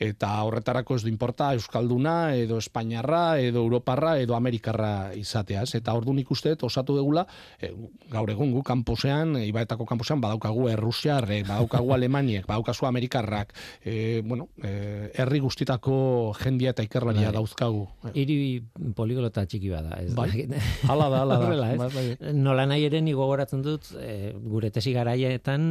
[0.00, 5.66] Eta horretarako ez du importa Euskalduna, edo Espainiarra, edo Europarra, edo Amerikarra izatea.
[5.68, 5.74] Ez?
[5.76, 7.26] Eta ordu nik uste osatu degula,
[7.60, 7.68] e,
[8.08, 13.52] gaur egun gu kampusean, e, Ibaetako kampusean, badaukagu Errusiarrek, badaukagu Alemaniek, badaukazu Amerikarrak,
[13.84, 17.36] e, bueno, e, herri guztitako jendia eta ikerlaria Bai.
[17.36, 17.84] dauzkagu.
[18.14, 18.40] Hiri
[18.96, 20.30] poliglota txiki bada, ez Bai.
[20.32, 20.56] dakit.
[20.88, 21.44] Hala da, hala da.
[21.50, 21.78] Horrela, ez?
[21.84, 22.34] Bai, bai.
[22.40, 25.66] Nola nahi ere ni gogoratzen dut e, gure tesi garaietan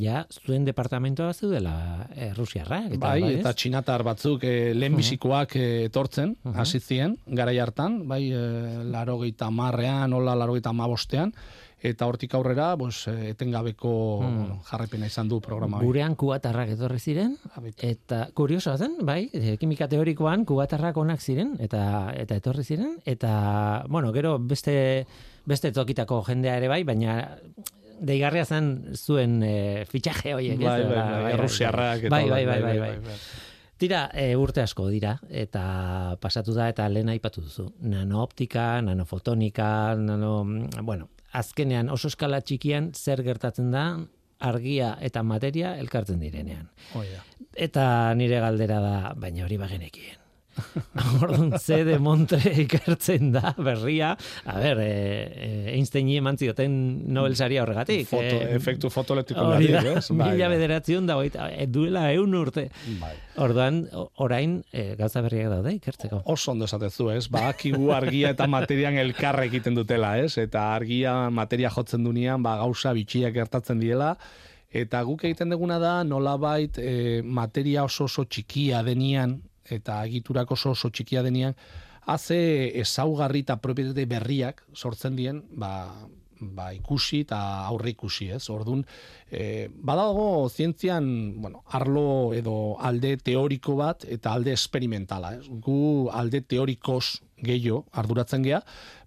[0.00, 1.74] ja zuen departamentoa zeudela
[2.14, 3.40] e, Rusiarrak eta Bai, ez?
[3.42, 6.56] eta txinatar batzuk e, lehenbizikoak e, etortzen, Mhm.
[6.60, 8.40] hasi ziren, garai hartan, bai, e,
[8.94, 11.32] laro gehieta marrean, hola laro gehieta mabostean,
[11.84, 13.90] eta hortik aurrera, pues, etengabeko
[14.22, 15.82] bueno, jarraipena izan du programa.
[15.84, 17.34] Gurean kubatarrak etorri ziren
[17.84, 19.26] eta kuriosoa zen, bai,
[19.60, 21.82] kimika teorikoan kubatarrak onak ziren eta
[22.16, 25.04] eta etorri ziren eta bueno, gero beste
[25.46, 27.16] beste tokitako jendea ere bai, baina
[28.04, 30.66] deigarria zen zuen e, fitxaje horiek, ez?
[30.66, 33.18] Bai, bai, Ba, bai, errusiarrak eta bai, hola, bai, bai, bai, bai.
[33.84, 37.66] Tira, e, urte asko dira, eta pasatu da, eta lehen aipatu duzu.
[37.90, 40.34] Nanooptika, nanofotonika, nano,
[40.82, 43.86] bueno, azkenean oso eskala txikian zer gertatzen da
[44.44, 46.68] argia eta materia elkartzen direnean.
[46.94, 47.22] Hoi da.
[47.66, 47.86] Eta
[48.18, 50.23] nire galdera da, baina hori bagenekien.
[51.22, 54.12] Orduan, ze de Montre ikertzen da, berria.
[54.46, 56.74] A ber, e, e, Einsteini eman zioten
[57.12, 58.06] Nobel saria horregatik.
[58.08, 60.08] Foto, eh, efektu da, ez?
[60.14, 60.56] Bai, mila bai.
[60.56, 62.68] bederatzion da, hogeita- eh, duela eun urte.
[63.00, 63.12] Bai.
[63.36, 66.22] Orduan, o- orain, e, gauza berriak daude ikertzeko.
[66.26, 67.26] Oso ondo esatezu, ez?
[67.28, 70.36] Ba, akigu argia eta materian elkarra egiten dutela, ez?
[70.38, 74.14] Eta argia materia jotzen dunean, ba, gauza bitxiak gertatzen diela,
[74.74, 79.40] eta guk egiten duguna da, nolabait e, materia oso oso txikia denian,
[79.70, 81.54] eta egiturak oso oso txikia denian,
[82.06, 82.38] haze
[82.80, 85.72] ezaugarri eta propietate berriak sortzen dien, ba,
[86.40, 88.42] ba, ikusi eta aurre ikusi, ez?
[88.52, 88.84] Ordun,
[89.30, 91.06] e, badago zientzian,
[91.40, 95.46] bueno, arlo edo alde teoriko bat eta alde esperimentala, ez?
[95.48, 98.60] Gu alde teorikoz gehiago arduratzen gea,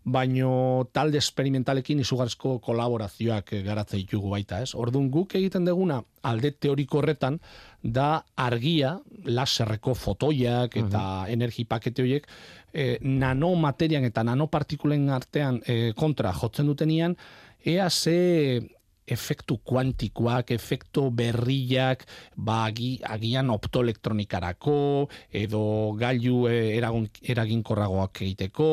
[0.07, 4.71] baino talde esperimentalekin izugarrizko kolaborazioak garatzen ditugu baita, ez?
[4.75, 7.39] Ordun guk egiten deguna alde teoriko horretan
[7.83, 12.27] da argia, laserreko fotoiak eta uh energi pakete horiek
[12.73, 17.17] e, nanomaterian eta nanopartikulen artean e, kontra jotzen dutenian,
[17.65, 18.61] ea ze
[19.07, 22.03] efektu kuantikoak, efektu berriak,
[22.35, 25.61] ba, agian optoelektronikarako, edo
[25.99, 28.69] gailu eh, eragun, eraginkorragoak egiteko.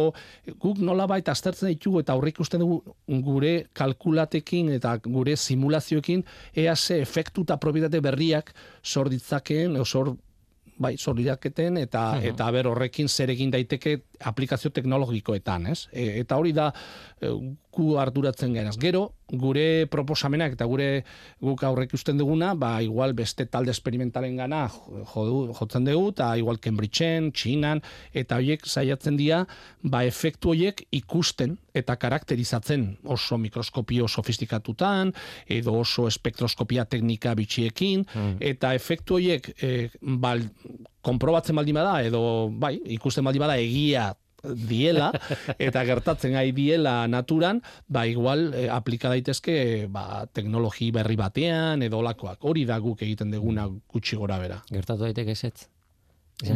[0.61, 2.83] Guk nola baita aztertzen ditugu eta aurrik uste dugu
[3.25, 10.17] gure kalkulatekin eta gure simulazioekin ea ze efektu eta propietate berriak sor ditzakeen, sor
[10.79, 15.89] bai, solidaketen eta uh eta ber horrekin zer egin daiteke aplikazio teknologikoetan, ez?
[15.93, 16.71] E, eta hori da
[17.75, 18.77] gu arduratzen genaz.
[18.81, 21.05] Gero, gure proposamenak eta gure
[21.43, 27.31] guk aurrek usten duguna, ba, igual beste talde experimentalen gana jotzen dugu, eta igual Cambridgeen,
[27.35, 27.83] Txinan,
[28.15, 29.43] eta horiek saiatzen dira,
[29.83, 35.13] ba, efektu horiek ikusten eta karakterizatzen oso mikroskopio sofistikatutan,
[35.51, 38.37] edo oso spektroskopia teknika bitxiekin, mm.
[38.55, 40.45] eta efektu horiek e, bal,
[41.05, 44.13] konprobatzen baldin bada, edo bai, ikusten baldin bada egia
[44.45, 45.11] diela
[45.59, 52.01] eta gertatzen gai diela naturan, ba igual e, aplika daitezke ba, teknologi berri batean edo
[52.03, 52.45] olakoak.
[52.45, 54.63] Hori da guk egiten deguna gutxi gora bera.
[54.71, 55.69] Gertatu daiteke esetz.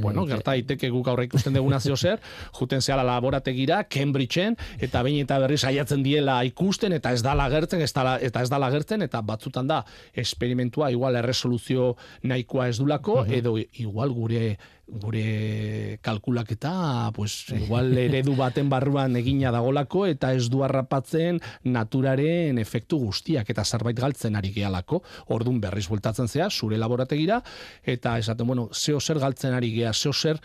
[0.03, 2.18] bueno, gerta daiteke guk aurre ikusten deguna zeo zer,
[2.59, 7.81] juten zehala laborategira, Cambridgeen, eta behin eta berri saiatzen diela ikusten, eta ez da lagertzen,
[7.81, 13.22] ez da, eta ez da lagertzen, eta batzutan da, esperimentua igual erresoluzio nahikoa ez dulako,
[13.24, 20.62] edo igual gure gure kalkulaketa pues igual eredu baten barruan egina dagolako eta ez du
[20.64, 25.03] harrapatzen naturaren efektu guztiak eta zerbait galtzen ari gehalako.
[25.35, 27.42] Ordun berriz bueltatzen zea zure laborategira
[27.85, 30.40] eta esaten bueno zeo zer galtzen ari gea zeo zer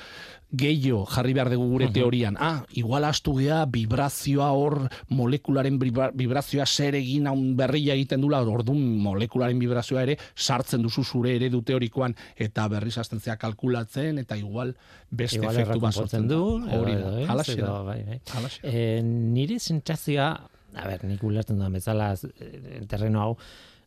[0.54, 2.38] gehiago jarri behar dugu gure teorian.
[2.40, 4.78] Ah, igual astu gea, vibrazioa hor,
[5.10, 11.36] molekularen vibrazioa zer egin haun berria egiten dula, orduan molekularen vibrazioa ere sartzen duzu zure
[11.36, 14.76] eredu teorikoan eta berriz zea kalkulatzen eta igual
[15.10, 16.42] beste igual efektu bat sortzen du.
[16.78, 17.82] Hori da, halaxe da.
[17.84, 18.20] Bai, bai.
[18.62, 20.32] E, nire sentzazioa,
[20.74, 23.38] a ber, nik ulertzen duan bezala eh, terreno hau,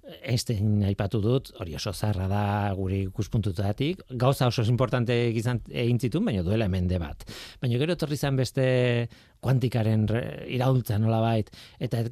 [0.06, 2.42] Einstein aipatu dut, hori oso zarra da
[2.78, 7.24] gure ikuspuntutatik, gauza oso importante egizan egin zituen, baina duela hemen bat.
[7.60, 8.66] Baina gero etorri zen beste
[9.42, 10.06] kuantikaren
[10.46, 12.04] iraultza nola bait, eta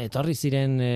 [0.00, 0.92] etorri ziren e,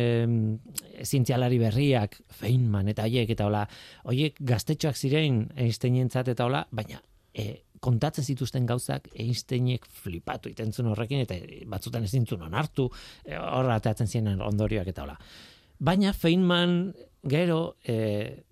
[1.05, 3.66] zientzialari berriak, Feynman eta haiek, eta hola,
[4.05, 7.03] horiek gaztetxoak ziren Einsteinentzat eta hola, baina
[7.37, 11.37] e, kontatzen zituzten gauzak Einsteinek flipatu itentzun horrekin, eta
[11.69, 12.88] batzutan ezin zuen onartu,
[13.25, 15.19] e, horra atatzen ziren ondorioak eta hola.
[15.79, 16.95] Baina Feynman
[17.27, 18.43] gero e,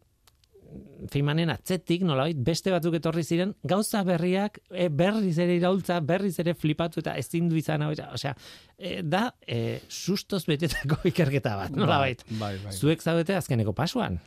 [1.10, 6.54] Feynmanen atzetik nolabait beste batzuk etorri ziren gauza berriak e, berriz ere iraultza berriz ere
[6.58, 8.32] flipatu eta ezin du izan osea
[8.78, 14.18] e, da e, sustos betetako ikerketa bat bai, nolabait bai, bai, zuek zaudete azkeneko pasuan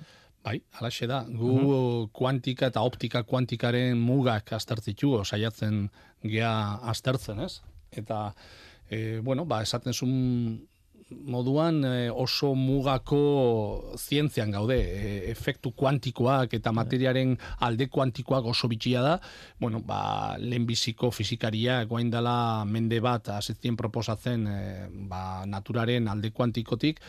[0.47, 1.23] Bai, alaxe da.
[1.27, 5.89] Gu uh kuantika eta optika kuantikaren mugak aztertzitu, saiatzen
[6.23, 6.51] gea
[6.87, 7.57] aztertzen, ez?
[7.91, 8.31] Eta,
[8.87, 10.13] e, bueno, ba, esaten zuen
[11.09, 19.03] moduan eh, oso mugako zientzian gaude, e, efektu kuantikoak eta materiaren alde kuantikoak oso bitxia
[19.05, 19.13] da,
[19.59, 24.59] bueno, ba, lehenbiziko fizikaria guain dela mende bat azetzien proposatzen e,
[25.07, 26.99] ba, naturaren alde kuantikotik,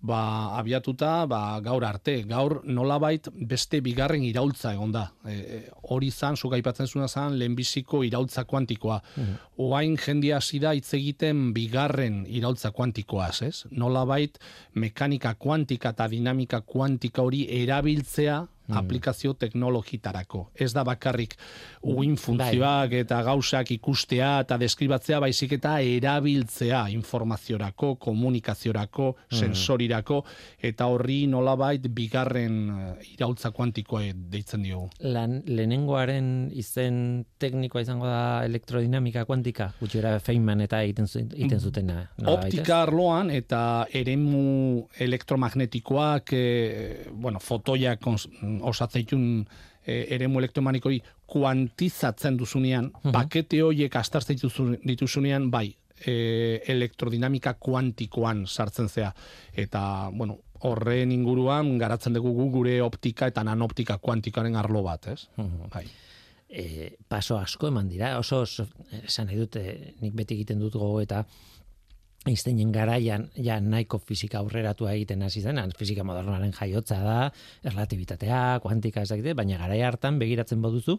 [0.00, 5.06] ba, abiatuta ba, gaur arte, gaur nolabait beste bigarren iraultza egon da.
[5.26, 9.00] E, hori zan, zuga ipatzen zuen zan, lehenbiziko iraultza kuantikoa.
[9.16, 13.64] Mm Oain jendia hasi da hitz egiten bigarren iraultza kuantikoaz, ez?
[13.70, 14.36] Nolabait
[14.74, 18.78] mekanika kuantika eta dinamika kuantika hori erabiltzea Mm.
[18.78, 20.50] aplikazio teknologitarako.
[20.54, 21.36] Ez da bakarrik
[21.82, 22.22] uin bai.
[22.22, 29.38] funtzioak eta gauzak ikustea eta deskribatzea baizik eta erabiltzea informaziorako, komunikaziorako, mm.
[29.38, 30.22] sensorirako
[30.62, 34.02] eta horri nolabait bigarren uh, iraultza kuantikoa
[34.32, 34.90] deitzen diogu.
[35.00, 42.00] Lan, lehenengoaren izen teknikoa izango da elektrodinamika kuantika, gutxera Feynman eta egiten, egiten zutena.
[42.26, 46.44] Optika arloan eta eremu elektromagnetikoak, e,
[47.12, 48.02] bueno, fotoiak
[48.62, 49.46] osatzeitun
[49.86, 54.38] e, eremu elektromanikoi kuantizatzen duzunean, uh pakete horiek astartzen
[54.86, 55.68] dituzunean, bai,
[56.06, 59.12] e, elektrodinamika kuantikoan sartzen zea.
[59.56, 65.26] Eta, bueno, horren inguruan garatzen dugu gure optika eta nanoptika kuantikaren arlo bat, ez?
[65.72, 65.84] Bai.
[66.46, 68.66] E, paso asko eman dira, oso, oso
[69.02, 71.24] esan nahi dute, nik beti egiten dut gogo eta
[72.26, 77.18] Einsteinen garaian ja nahiko fisika aurreratua egiten hasi zen, fisika modernoaren jaiotza da,
[77.62, 80.98] erlatibitatea, kuantika ez baina garaia hartan begiratzen baduzu,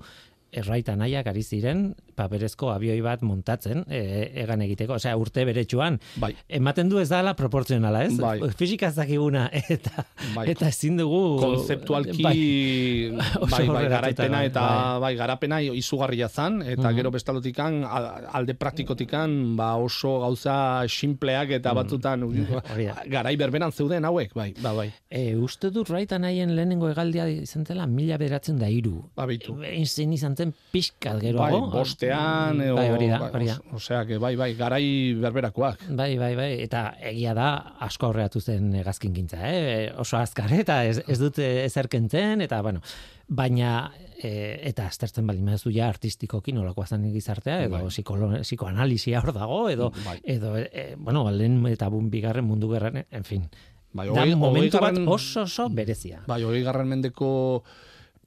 [0.52, 6.32] erraita nahiak ari ziren paperezko abioi bat montatzen e, egan egiteko, osea urte beretsuan Bai.
[6.50, 8.16] ematen du ez dala proportzionala, ez?
[8.18, 8.40] Bai.
[8.58, 10.06] Fisika dakiguna eta
[10.36, 10.48] Bai.
[10.50, 13.12] eta ezin dugu konzeptualki bai.
[13.52, 15.00] bai, bai, garaipena eta bai.
[15.02, 16.96] bai, garapena izugarria zan eta Mhm.
[16.96, 22.24] gero bestalotikan al- alde praktikotikan ba oso gauza sinpleak eta batzutan
[22.74, 23.04] Hori da.
[23.06, 24.92] garai berberan zeuden hauek, bai, ba, bai.
[25.10, 29.04] E, uste dut raita nahien lehenengo egaldia izan zela mila bederatzen da iru.
[29.16, 29.58] Ba, bitu.
[29.62, 31.60] Einstein izan zen pixkat Bai, geroago.
[31.74, 33.58] bostean, edo, bai, hori da, bai, hori da.
[33.76, 34.86] Osea, que bai, bai, garai
[35.20, 35.84] berberakoak.
[35.90, 37.50] Bai, bai, bai, eta egia da
[37.84, 39.92] asko aurreatu zen hegazkin gintza, eh?
[39.98, 42.82] oso azkar, eta ez, ez dut ezer kentzen, eta bueno,
[43.28, 43.92] baina
[44.24, 47.88] e, eta aztertzen baldin baduzu ja artistikoki nolakoa zen gizartea, edo Bai.
[47.92, 50.20] psikolo, psikoanalisia hor dago, edo, Bai.
[50.24, 53.50] edo e, bueno, lehen eta bun bigarren mundu gerran, en fin.
[53.98, 56.20] Bai, Da hogei- momentu bat oso oso berezia.
[56.28, 57.64] Bai, hogei garren mendeko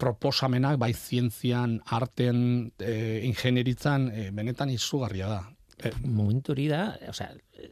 [0.00, 5.40] proposamenak, bai zientzian, arten, e, ingenieritzan, e, benetan izugarria da.
[5.80, 7.30] E, momentu hori da, osea,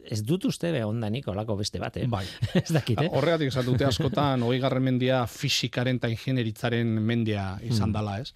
[0.08, 2.06] ez dut uste be ondanik olako beste bat, eh?
[2.10, 2.24] bai.
[2.62, 3.08] ez dakit, eh?
[3.12, 8.32] Horregatik esan dute askotan, hogei garren mendia fisikaren eta ingenieritzaren mendia izan dala, ez?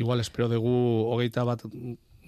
[0.00, 0.72] Igual espero dugu
[1.12, 1.66] hogeita bat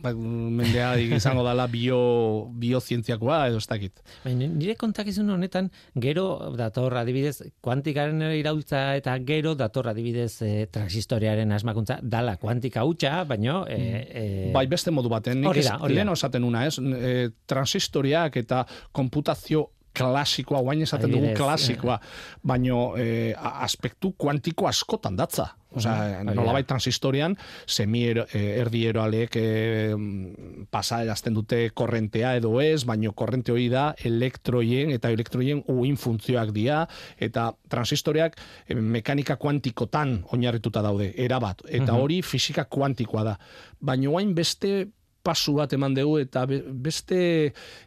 [0.02, 4.02] mendea izango dala bio, biozientziakoa edo ez dakit.
[4.24, 11.52] Baina nire kontakizun honetan gero dator adibidez kuantikaren iraultza eta gero dator adibidez e, transistorearen
[11.56, 15.40] asmakuntza dala kuantika hutsa, baino e, e, Bai, beste modu baten.
[15.40, 16.02] Nik Hori da, hori da.
[16.02, 16.78] lehen esaten una, ez?
[16.78, 21.98] E, transistoriak eta konputazio klasikoa, guain esaten dugu klasikoa,
[22.46, 25.52] baino e, aspektu kuantiko askotan datza.
[25.74, 26.34] Osea, da.
[26.36, 27.32] nolabait transistorian,
[27.66, 29.46] semi erdieroalek e,
[29.96, 35.98] mm, pasa erazten dute korrentea edo ez, baino korrente hori da elektroien eta elektroien uin
[35.98, 36.84] funtzioak dira,
[37.18, 38.38] eta transistoreak
[38.78, 41.66] mekanika kuantikotan oinarrituta daude, erabat.
[41.66, 43.38] Eta hori fisika kuantikoa da.
[43.82, 44.76] Baina hain beste
[45.24, 47.18] pasu bat eman dugu eta be- beste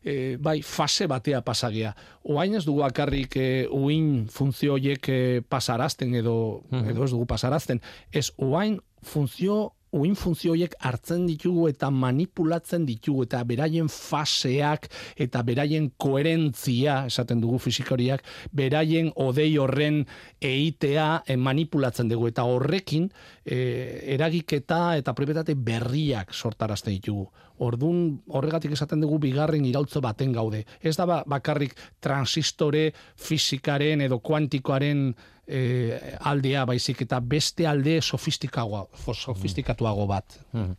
[0.04, 1.93] e, bai fase batea pasagia.
[2.28, 7.82] Oain ez dugu akarrik e, uin funtzio horiek e, pasarazten edo, edo ez dugu pasarazten.
[8.12, 15.91] Ez oain funtzio uin horiek hartzen ditugu eta manipulatzen ditugu eta beraien faseak eta beraien
[15.97, 20.06] koherentzia, esaten dugu fisikoriak, beraien odei horren
[20.41, 23.10] eitea eh, manipulatzen dugu eta horrekin
[23.45, 27.30] eh, eragiketa eta proprietate berriak sortarazten ditugu.
[27.63, 30.65] Ordun horregatik esaten dugu bigarren iraultzo baten gaude.
[30.82, 35.10] Ez da ba- bakarrik transistore fisikaren edo kuantikoaren
[35.48, 40.39] eh, aldea baizik eta beste alde sofistikagoa, sofistikatuago bat.
[40.52, 40.76] Hmm.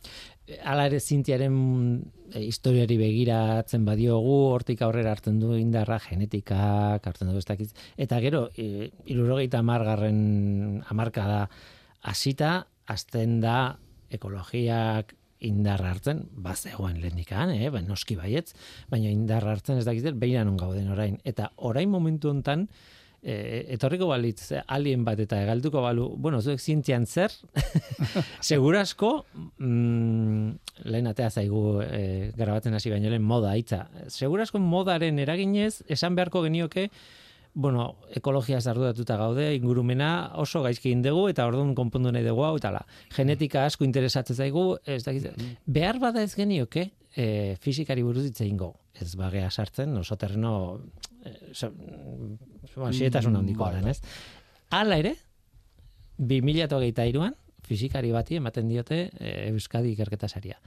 [0.65, 1.55] Hala ere zintiaren
[2.31, 7.75] e, historiari begiratzen badiogu, hortik aurrera hartzen du indarra genetikak, hartzen du ez dakit.
[7.97, 11.43] Eta gero, e, irurogeita amargarren amarka da
[12.09, 13.77] hasita, azten da
[14.09, 17.69] ekologiak indarra hartzen, bazegoen lehendikan, eh?
[17.71, 18.53] ba, noski baietz,
[18.91, 21.19] baina indarra hartzen ez dakit, beira non gauden orain.
[21.27, 22.67] Eta orain momentu hontan,
[23.21, 27.33] e, etorriko balitz alien bat eta galduko balu, bueno, zuek zientzian zer,
[28.49, 29.13] segurasko,
[29.57, 32.03] mm, lehen atea zaigu e,
[32.37, 33.85] garabatzen hasi baino lehen moda hitza.
[34.07, 36.89] Segurasko modaren eraginez, esan beharko genioke,
[37.59, 42.53] bueno, ekologia arduratuta gaude, ingurumena oso gaizki egin dugu eta orduan konpondu nahi dugu hau
[42.55, 42.85] eta.
[43.11, 45.27] Genetika asko interesatzen zaigu, ez dakit,
[45.67, 48.71] behar bada ez genioke, e, fisikari buruz hitz egingo.
[48.95, 50.53] Ez bagea sartzen, oso terreno
[51.25, 51.71] e, so,
[52.79, 53.99] handiko mm, ez?
[54.71, 55.15] Hala ere,
[56.19, 57.35] 2023an
[57.67, 60.59] fisikari bati ematen diote e, Euskadi ikerketa saria.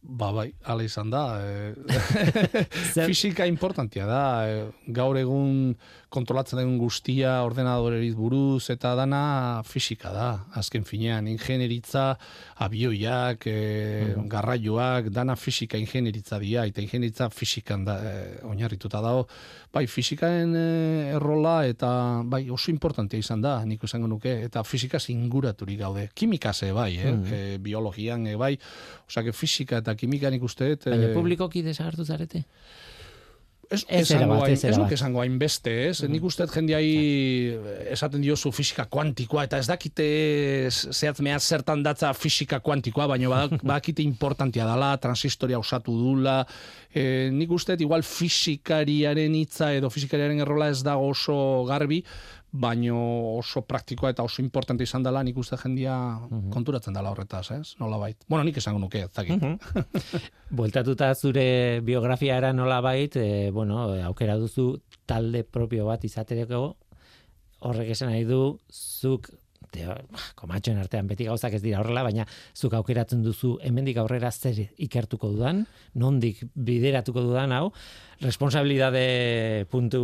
[0.00, 1.24] Ba, bai, ala izan da.
[3.00, 4.22] E, fisika importantia da.
[4.48, 4.62] E,
[4.96, 5.74] gaur egun
[6.10, 10.28] kontrolatzen den guztia ordenadoreriz buruz eta dana fisika da.
[10.58, 12.16] Azken finean, ingenieritza,
[12.66, 18.14] abioiak, e, garraioak, dana fisika ingenieritza dira, eta ingenieritza fisikan da, e,
[18.50, 19.26] oinarrituta dago.
[19.72, 20.66] Bai, fisikaren e,
[21.14, 21.90] errola eta
[22.26, 26.08] bai, oso importantea izan da, nik esango nuke, eta fisikaz inguraturik gaude.
[26.14, 27.14] Kimikase bai, eh?
[27.14, 28.56] e, biologian e, bai,
[29.06, 30.90] osea, fisika eta kimika nik uste dut...
[30.90, 32.44] Baina eh, publikoki desagertu zarete?
[33.70, 36.00] Ez, Ez esango ez ez nuke esango hain beste, ez?
[36.10, 36.88] Nik uste dut jendeai
[37.94, 40.06] esaten diozu fisika kuantikoa, eta ez dakite
[40.70, 46.40] zehatz mehaz zertan datza fisika kuantikoa, baina badak- badakite importantia dala, transistoria osatu dula,
[46.90, 51.38] e, nik uste igual fisikariaren hitza edo fisikariaren errola ez dago oso
[51.70, 52.02] garbi,
[52.52, 52.96] baino
[53.38, 56.50] oso praktikoa eta oso importante izan dela nik uste jendia Mhm.
[56.50, 57.74] konturatzen dela horretaz, ez?
[57.78, 58.16] Nola bait.
[58.28, 59.40] Bueno, nik esango nuke, ez dakit.
[59.40, 59.58] Mhm.
[60.50, 66.76] Bueltatuta zure biografiara nola bait, e, bueno, aukera duzu talde propio bat izatereko,
[67.60, 69.30] horrek esan nahi du, zuk,
[69.72, 69.86] te,
[70.38, 75.30] komatxoen artean beti gauzak ez dira horrela, baina zuk aukeratzen duzu hemendik aurrera zer ikertuko
[75.34, 75.64] dudan,
[75.94, 77.70] nondik bideratuko dudan hau,
[78.20, 80.02] responsabilidade puntu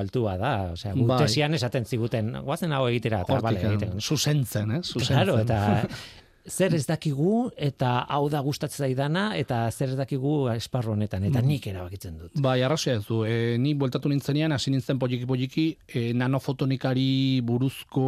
[0.00, 1.26] altua da, osea, gu Bai.
[1.54, 4.00] esaten ziguten, guazen hau egitera, eta bale, Hortik, egiten.
[4.00, 4.80] zuzentzen, eh?
[4.82, 5.16] Zuzentzen.
[5.16, 5.86] Claro, eta
[6.48, 11.40] zer ez dakigu eta hau da gustatzen zaidana eta zer ez dakigu esparru honetan eta
[11.42, 11.48] mm.
[11.48, 12.40] nik erabakitzen dut.
[12.40, 13.22] Bai, arrasia ez du.
[13.24, 18.06] E, eh, ni bueltatu nintzenean hasi nintzen poliki poliki e, eh, nanofotonikari buruzko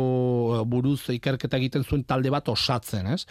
[0.60, 3.26] eh, buruz ikerketa egiten zuen talde bat osatzen, ez?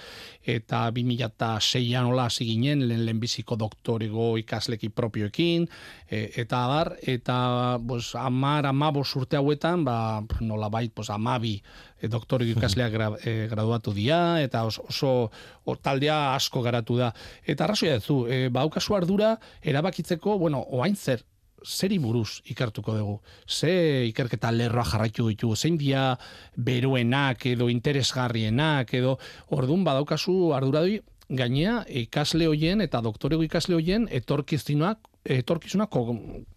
[0.45, 5.67] Eta 2006an hola hasi ginen len len biziko doktorego ikasleki propioekin
[6.09, 11.61] e, eta bar eta pues 10 15 urte hauetan ba nolabait pues 12
[12.01, 17.11] Eh, doktore ikasleak gra, e, graduatu dira, eta oso, oso taldea asko garatu da.
[17.45, 21.21] Eta arrazoia duzu, eh, e, baukazu ardura erabakitzeko, bueno, oain zer,
[21.61, 23.19] zeri buruz ikartuko dugu?
[23.45, 25.55] Ze ikerketa lerroa jarraitu ditugu?
[25.55, 26.17] Zein dia
[26.55, 34.97] beroenak edo interesgarrienak edo ordun badaukazu arduradoi gainea ikasle hoien eta doktorego ikasle hoien etorkizunak
[35.25, 36.15] etorkizuna ko,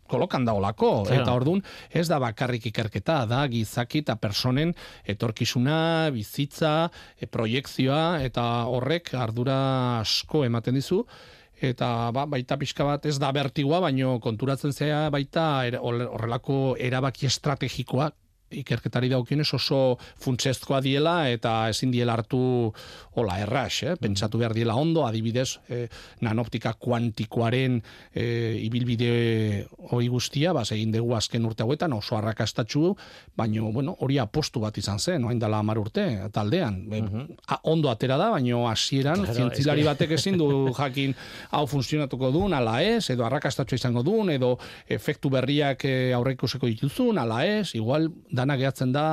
[0.09, 1.21] kolokan daolako Claro.
[1.23, 4.75] eta ordun ez da bakarrik ikerketa da gizaki eta personen
[5.07, 6.91] etorkizuna bizitza
[7.21, 11.05] e, proiekzioa eta horrek ardura asko ematen dizu
[11.65, 17.27] eta ba, baita pixka bat ez da bertigoa, baino konturatzen zea baita er- horrelako erabaki
[17.31, 18.15] estrategikoak
[18.61, 22.73] ikerketari daukionez oso funtsezkoa diela eta ezin diela hartu
[23.15, 23.95] hola erras, eh?
[24.01, 25.89] pentsatu behar diela ondo, adibidez eh,
[26.21, 27.81] nanoptika kuantikoaren
[28.15, 32.95] eh, ibilbide hori guztia, bas, egin dugu azken urte hauetan oso arrakastatxu,
[33.37, 36.81] baino bueno, hori apostu bat izan zen, oain dela hamar urte taldean.
[36.93, 37.03] E,
[37.49, 40.49] a- ondo atera da, baino hasieran Claro, zientzilari es que- batek ezin du
[40.79, 41.15] jakin
[41.53, 44.57] hau funtzionatuko duen, ala ez, edo arrakastatxo izango duen, edo
[44.89, 48.11] efektu berriak eh, aurreikusiko dituzun, ala ez, igual
[48.45, 49.07] dana gehatzen da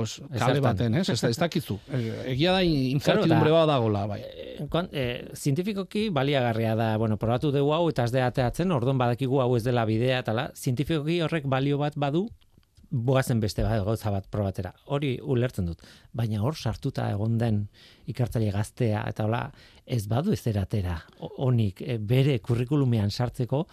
[0.00, 1.08] pues, kale baten, ez?
[1.12, 1.76] Ez, ez dakizu.
[2.32, 4.20] Egia da incertidumbre bat dagola, bai.
[4.24, 9.50] Eh, zientifikoki baliagarria da, bueno, probatu dugu hau eta ez da ateatzen, orduan badakigu hau
[9.58, 12.28] ez dela bidea eta la, zientifikoki horrek balio bat badu,
[12.90, 14.72] boazen beste bat gauza bat probatera.
[14.90, 15.82] Hori ulertzen dut.
[16.16, 17.62] Baina hor sartuta egon den
[18.10, 19.44] ikartzaile gaztea eta hola
[19.86, 23.66] ez badu ez eratera honik eh, bere kurrikulumean sartzeko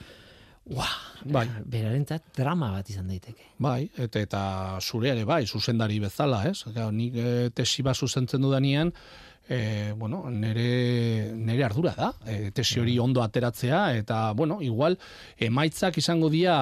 [0.68, 0.88] Ua,
[1.32, 1.45] Bai.
[1.63, 3.53] berarentzat drama bat izan daiteke.
[3.63, 4.41] Bai, eta, eta
[4.82, 6.65] zure ere bai, zuzendari bezala, ez?
[6.76, 8.91] Gau, nik e, tesi bat zuzentzen dudanean,
[9.47, 14.97] e, bueno, nere, nere ardura da, e, tesi hori ondo ateratzea, eta, bueno, igual,
[15.39, 16.57] emaitzak izango dira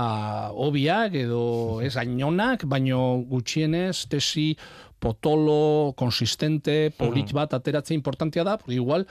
[0.53, 1.45] hobiak edo
[1.85, 4.51] ez ainonak, baino gutxienez tesi
[5.05, 9.05] potolo, konsistente, polit bat ateratzea importantea da, porque igual,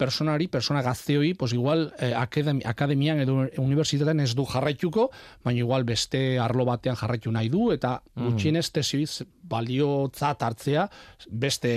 [0.00, 5.10] personari, persona gazteoi, pues igual eh, akademi, akademian edo unibertsitatean ez du jarraituko,
[5.44, 10.88] baina igual beste arlo batean jarraitu nahi du, eta gutxienez tesioiz baliotzat hartzea
[11.28, 11.72] beste,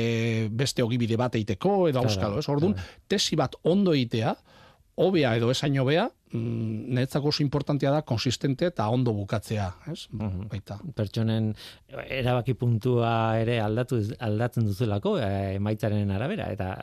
[0.52, 2.48] beste ogibide bat eiteko, edo auskalo, ez?
[2.50, 2.78] Orduan,
[3.12, 4.36] tesi bat ondo eitea,
[5.04, 10.08] hobea edo esain hobea, mm, niretzako oso importantea da konsistente eta ondo bukatzea, ez?
[10.52, 10.80] Baita.
[10.96, 11.54] pertsonen
[12.10, 16.74] erabaki puntua ere aldatu aldatzen duzulako eh, emaitzaren arabera eta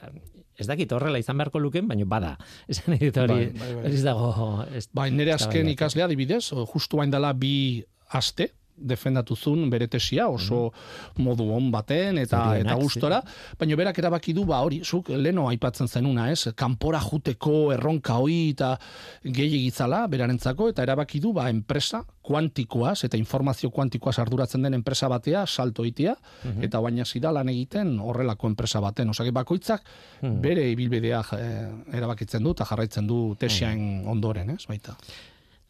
[0.61, 2.34] ez dakit horrela izan beharko luken, baina bada.
[2.70, 3.92] Esan nahi dut hori, Bai, bai, bai.
[3.94, 4.32] ez dago...
[4.76, 7.82] Ez, Bai, nire azken ikaslea adibidez, o, justu hain dela bi
[8.12, 10.71] aste, defendatu zuen bere tesia oso
[11.18, 13.21] modu on baten eta Zorionak, eta gustora,
[13.59, 16.49] baina berak erabaki du ba hori, zuk leno aipatzen zenuna, ez?
[16.57, 18.77] Kanpora juteko erronka hori eta
[19.25, 25.47] gehiagitzala berarentzako eta erabaki du ba enpresa kuantikoaz eta informazio kuantikoaz arduratzen den enpresa batea
[25.47, 26.14] salto itea
[26.62, 29.11] eta baina zida lan egiten horrelako enpresa baten.
[29.11, 29.85] Osake bakoitzak
[30.21, 34.64] bere ibilbidea eh, erabakitzen du eta jarraitzen du tesiain ondoren, ez?
[34.68, 34.97] Baita.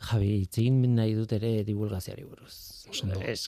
[0.00, 2.54] Javi, itzegin nahi dut ere divulgazioari buruz.
[3.22, 3.46] Ez,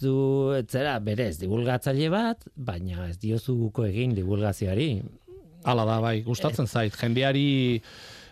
[0.00, 0.14] zu
[0.56, 4.88] etzera berez divulgatzaile bat, baina ez diozu guko egin divulgazioari.
[5.68, 6.96] Hala da, bai, gustatzen zait.
[6.98, 7.82] Jendeari,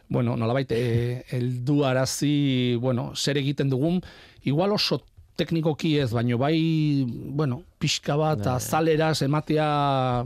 [0.09, 4.01] bueno, nolabait, e, eldu arazi, bueno, zer egiten dugun,
[4.43, 5.03] igual oso
[5.41, 6.57] teknikoki ez, baino bai,
[7.09, 9.71] bueno, pixka bat, azaleraz ematea,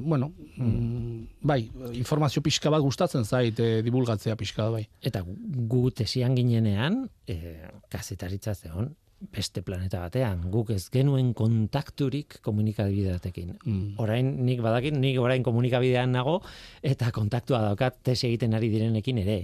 [0.02, 1.60] bueno, mm, bai,
[1.94, 4.84] informazio pixka bat gustatzen zait, e, divulgatzea pixka bai.
[5.02, 7.56] Eta gu tesian ginenean, e,
[7.92, 8.92] kazetaritza zeon,
[9.32, 10.48] beste planeta batean.
[10.52, 13.54] Guk ez genuen kontakturik komunikabideatekin.
[13.64, 13.94] Mm.
[14.02, 16.40] Orain nik badakit, nik orain komunikabidean nago
[16.82, 19.42] eta kontaktua daukat tesi egiten ari direnekin ere.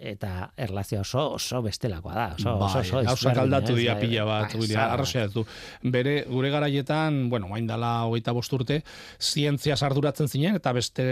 [0.00, 2.26] Eta erlazio oso oso bestelakoa da.
[2.38, 5.44] Oso, bai, oso, oso gauzak aldatu dira pila bat, bai, ez du.
[5.92, 8.80] Bere, gure garaietan, bueno, main dala hogeita bosturte,
[9.20, 11.04] zientzia sarduratzen zinen, eta beste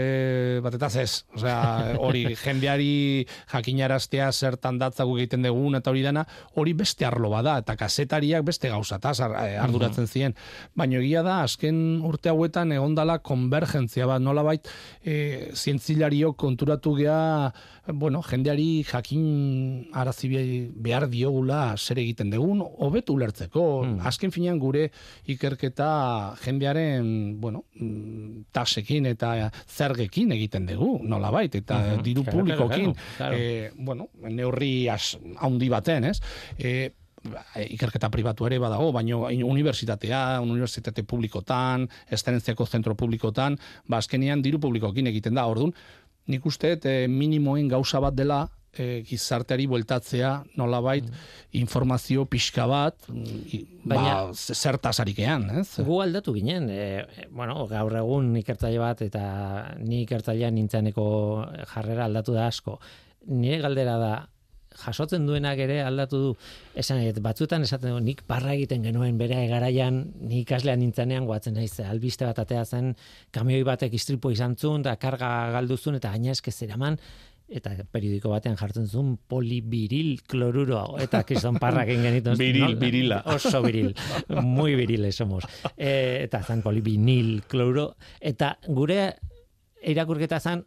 [0.65, 1.11] batetaz ez.
[1.37, 1.59] Osea,
[2.05, 6.25] hori jendeari jakinaraztea zertan datzagu egiten dugun, eta hori dana,
[6.57, 10.37] hori beste arlo bada, eta kasetariak beste gauzataz eh, arduratzen ziren.
[10.73, 14.65] Baina egia da, azken urte hauetan egondala konvergentzia bat, nolabait,
[15.05, 17.19] e, zientzilariok konturatu gea,
[17.93, 23.83] bueno, jendeari jakin arazi be- behar diogula zer egiten dugun, hobetu ulertzeko.
[23.85, 23.99] Mm.
[24.07, 24.91] Azken finean gure
[25.27, 32.95] ikerketa jendearen, bueno, mm, tasekin eta zergekin egiten dugu, nolabait, eta Mhm, diru claro, publikokin,
[33.17, 36.19] claro, eh, bueno, neurri as, haundi baten, ez?
[36.57, 36.91] E,
[37.69, 43.57] ikerketa pribatu ere badago, baino unibertsitatea, unibertsitate publikotan, estenentziako zentro publikotan,
[43.87, 45.73] ba, azkenean diru publikokin egiten da, orduan,
[46.27, 48.47] nik uste dut, eh, minimoen gauza bat dela,
[48.77, 51.05] e, gizarteari bueltatzea nolabait
[51.57, 55.79] informazio pixka bat mm, i- Baina- ba, ze- zertaz arikean, ez?
[55.85, 61.05] Gu aldatu ginen, e, e, bueno, gaur egun ikertzaile bat eta ni ikertzailean nintzeneko
[61.73, 62.79] jarrera aldatu da asko.
[63.27, 64.11] Nire galdera da,
[64.79, 66.29] jasotzen duenak ere aldatu du.
[66.77, 71.73] Esan batzuetan esaten du, nik parra egiten genuen bere garaian, ni ikaslean nintzenean guatzen naiz,
[71.83, 72.93] albiste bat atea zen,
[73.35, 76.99] kamioi batek istripo izan zuen, eta karga galduzun, eta gaina eske zeraman,
[77.49, 82.37] eta periodiko batean jartzen zuen polibiril kloruro, eta kriston parrak egin genituen.
[82.37, 83.23] Biril, birila.
[83.33, 83.95] Oso biril,
[84.43, 85.47] muy viriles somos.
[85.75, 89.01] E, eta zan polibinil kloruro, eta gure
[89.79, 90.63] irakurketa zan,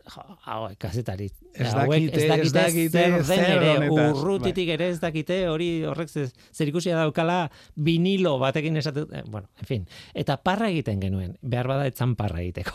[0.47, 1.28] hau, kazetari.
[1.53, 5.68] Ez Hauek dakite, ez dakite zer den zer ere, honetaz, urrutitik ere ez dakite, hori
[5.89, 7.45] horrek zer ikusia daukala
[7.76, 9.89] vinilo batekin esatu, eh, bueno, en fin.
[10.14, 12.72] Eta parra egiten genuen, behar bada etzan parra egiteko.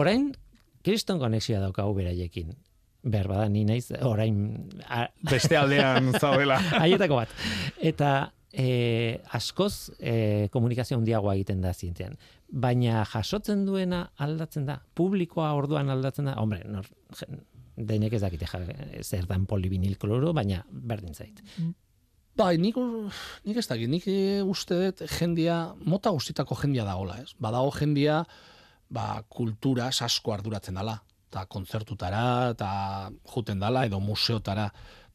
[0.00, 0.30] Orain,
[0.84, 2.52] kriston konexioa daukagu beraiekin.
[3.02, 6.58] Behar bada, ni naiz, orain, a, Beste aldean zaudela.
[6.80, 7.32] haietako bat.
[7.80, 8.10] Eta
[8.52, 12.18] e, askoz e, komunikazio handiagoa egiten da zientzian.
[12.50, 14.80] Baina jasotzen duena aldatzen da.
[14.94, 16.36] Publikoa orduan aldatzen da.
[16.42, 16.88] Hombre, nor,
[17.76, 18.60] denek ez dakite ja,
[19.02, 21.40] zer dan polivinil kloro, baina berdin zait.
[22.36, 22.76] Bai, nik,
[23.44, 27.34] nik ez dakit, nik eh, uste dut jendia, mota guztitako jendia dagola, ez?
[27.42, 28.22] Badago jendia,
[28.90, 31.00] ba, kultura asko arduratzen dala,
[31.30, 32.70] eta kontzertutara, eta
[33.30, 34.66] juten dala, edo museotara.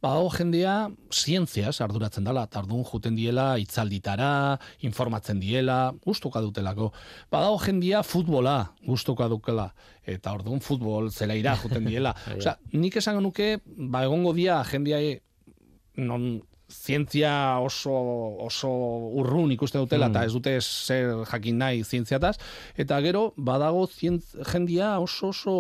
[0.05, 0.74] Badago jendia,
[1.11, 4.30] zientziaz arduratzen dala, eta orduan juten diela, itzalditara,
[4.88, 6.91] informatzen diela, gustuka dutelako.
[7.34, 8.55] Badago jendia, futbola
[8.88, 9.70] gustuka dukela,
[10.05, 12.16] eta orduan futbol zelaira juten diela.
[12.38, 15.01] Osea, nik esango nuke, ba, egongo dia jendia
[15.95, 17.93] non zientzia oso,
[18.45, 18.70] oso
[19.20, 22.36] urrun ikusten dutela, eta ez dute zer jakin nahi zientziataz,
[22.78, 25.55] eta gero badago zientz, jendia oso oso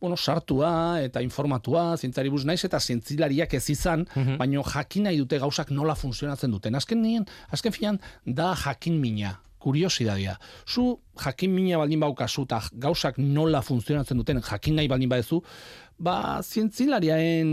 [0.00, 4.06] bueno, sartua eta informatua, zientziari buz naiz, eta zientzilariak ez izan,
[4.38, 6.74] baino jakin nahi dute gauzak nola funtzionatzen duten.
[6.74, 10.38] Azken nien, azken finan, da jakin mina, kuriosidadia.
[10.66, 15.42] Zu jakin mina baldin baukazu eta gauzak nola funtzionatzen duten jakin nahi baldin badezu,
[16.00, 17.50] ba, zientzilariaen,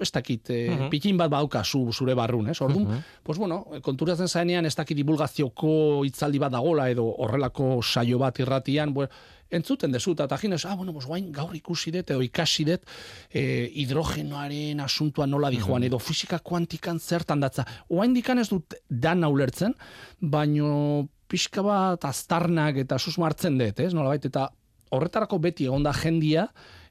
[0.00, 2.60] ez dakit, eh, pikin bat baukazu zure barrun, ez?
[2.62, 8.38] Orduan, pues bueno, konturatzen zaenean ez dakit divulgazioko hitzaldi bat dagola edo horrelako saio bat
[8.38, 9.10] irratian, bueno,
[9.50, 12.86] entzuten dezut, eta jinez, ah, bueno, pues guain gaur ikusi dut, edo ikasi dut,
[13.34, 17.66] eh, hidrogenoaren asuntua nola dijoan, edo fisika kuantikan zertan datza.
[17.88, 19.74] Oain dikan ez dut dan ulertzen,
[20.20, 23.92] baino pixka bat aztarnak eta susmartzen dut, ez?
[23.94, 24.52] Nolabait, eta
[24.94, 26.46] horretarako beti egonda jendia,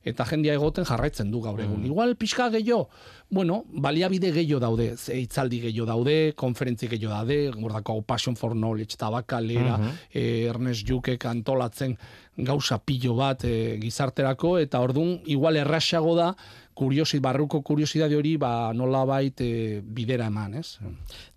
[0.08, 1.84] eta jendia egoten jarraitzen du gaur egun.
[1.86, 2.88] Igual pixka gehiago,
[3.30, 8.96] bueno, baliabide gehiago daude, ze hitzaldi gehiago daude, konferentzi gehiago daude, gordako Passion for Knowledge,
[8.98, 9.78] tabakalera,
[10.14, 11.98] eh, Ernest Jukek antolatzen
[12.38, 16.34] gauza pilo bat eh, gizarterako, eta ordun igual errasago da,
[16.80, 19.44] kuriosi, barruko kuriosidade hori, ba, nola bait
[19.84, 20.80] bidera eman, ez?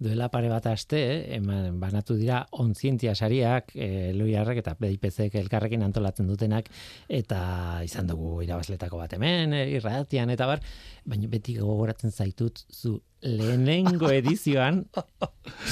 [0.03, 5.83] Duela pare bat aste, eh, eman, banatu dira onzientzia sariak, e, Luiarrek eta BIPC elkarrekin
[5.83, 6.71] antolatzen dutenak,
[7.09, 7.43] eta
[7.87, 10.63] izan dugu irabazletako bat hemen, eh, irratian, eta bar,
[11.05, 14.85] baina beti gogoratzen zaitut zu lehenengo edizioan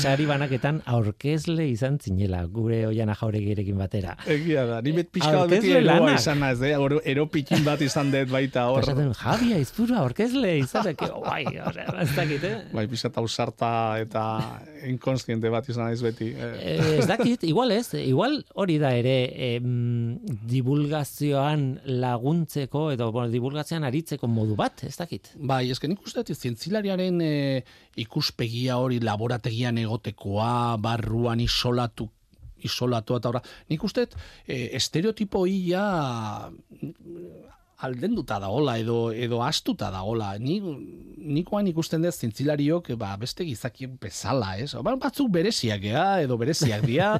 [0.00, 4.16] sari banaketan aurkezle izan zinela, gure oiana jauregirekin batera.
[4.26, 6.72] Egia da, ni bet pixka bat beti eroa izan naiz, eh?
[6.78, 8.82] Oro- ero pikin bat izan dut baita hor.
[8.82, 12.54] Esaten, Javi, aizpuru aurkezle izateke, guai, osea, ez dakit, eh?
[12.74, 13.70] Bai, pixka eta ausarta
[14.02, 14.24] eta
[14.88, 16.32] inkonstiente bat izan naiz beti.
[16.34, 19.14] Eh, Eh, ez dakit, igual ez, igual hori da ere
[19.56, 20.18] em,
[20.50, 25.32] divulgazioan laguntzeko edo bueno, divulgazioan aritzeko modu bat, ez dakit.
[25.36, 27.39] Bai, esken nik uste dut, zientzilariaren eh,
[28.00, 32.08] ikuspegia hori laborategian egotekoa, barruan isolatu
[32.64, 33.42] isolatu eta ora.
[33.70, 34.06] Nik uste
[34.46, 35.84] eh, estereotipo ia
[37.82, 40.34] aldenduta dagola edo edo astuta dagola.
[40.38, 40.60] Ni
[41.20, 44.72] nikoan ikusten dut zintzilariok ba, beste gizakien bezala, ez?
[44.82, 47.10] Ba, batzuk bereziak ea, edo bereziak dira,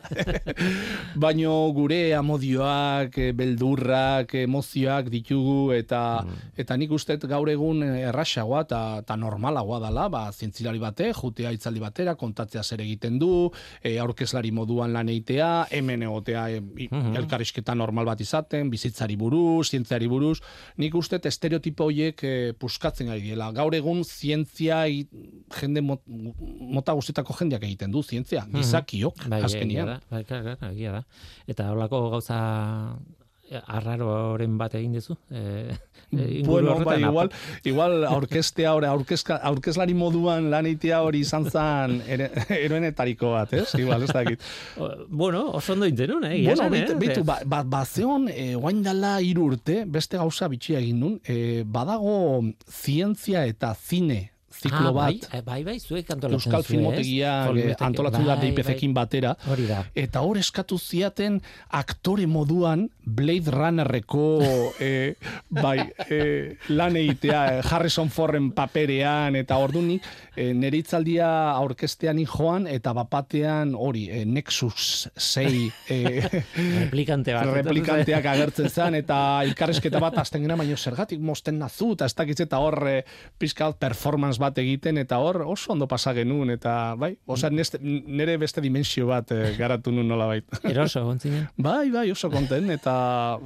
[1.21, 6.37] baino gure amodioak, eh, beldurrak, emozioak ditugu, eta Mm.
[6.57, 11.53] eta nik uste dut gaur egun errasagoa eta eta normalagoa dela, ba, zintzilari bate, jutea
[11.53, 13.51] itzaldi batera, kontatzea zer egiten du,
[13.83, 17.17] e, aurkezlari moduan lan egitea, hemen egotea e, i- Mhm.
[17.17, 20.41] elkarrizketa normal bat izaten, bizitzari buruz, zientziari buruz,
[20.79, 23.51] nik uste estereotipo horiek e, puskatzen ari diela.
[23.53, 25.07] Gaur egun zientzia i-
[25.61, 29.87] jende mot, mota guztietako jendeak egiten du zientzia, gizakiok, Bai, egia azkenian.
[29.87, 31.05] da, bai, claro, claro, egia da.
[31.47, 32.39] Eta holako gauza
[33.51, 34.97] arraroren bat egin?
[34.97, 35.77] Eh,
[36.13, 37.31] eh, inguru Bueno, apa- igual,
[37.71, 42.31] igual aurkestea hori, aurkezka, aurkezlari moduan lan egitea hori izan ere,
[42.65, 43.75] eroenetariko bat, ez?
[43.79, 44.43] Igual, ez dakit.
[45.09, 46.43] Bueno, oso ondo intzen eh?
[46.45, 46.99] Bueno, esan, bitu, eh?
[46.99, 51.21] bitu, ba, ba, ba zeon, e, guain dela hiru urte, beste gauza bitxia egin nun,
[51.25, 56.65] e, badago zientzia eta zine ziklo ah, bai, bat, eh, bai, bai, zuek antolatzen Euskal
[56.67, 59.53] Filmotegia eh, antolatzen da bai, DIPZ-ekin batera, bai.
[59.55, 59.85] Hori da.
[59.95, 61.39] eta hor eskatu ziaten
[61.71, 64.27] aktore moduan Blade Runnerreko
[64.81, 65.15] e,
[65.55, 65.79] bai,
[66.09, 72.93] e, lan egitea e, Harrison Forden paperean eta ordunik e, nire itzaldia aurkestean joan eta
[72.97, 75.47] bapatean hori e, Nexus 6
[75.89, 76.01] e,
[76.85, 77.55] Replikante bat.
[77.61, 82.41] replikanteak agertzen zen eta elkarrezketa bat azten gena baino zergatik mosten nazu eta ez dakitz
[82.49, 82.99] eta hor e,
[83.39, 87.79] pizka bat performance bat egiten eta hor oso ondo pasa genuen eta bai, osea neste,
[87.81, 90.47] nire beste dimensio bat e, garatu nun nola bait.
[90.73, 91.47] Eroso, gontzinen.
[91.61, 92.95] Bai, bai, oso konten, eta,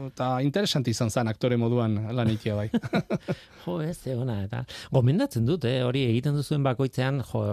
[0.08, 2.68] eta interesanti izan zen aktore moduan lan egitea bai.
[3.64, 4.58] Jo, ez, egona, eta
[4.92, 7.44] gomendatzen dut, eh, hori egiten duzuen bakoitzean, jo,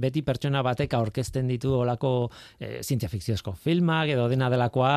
[0.00, 2.12] beti pertsona batek aurkezten ditu olako
[2.58, 4.94] eh, zientzia fikziozko filmak, edo dena delakoa,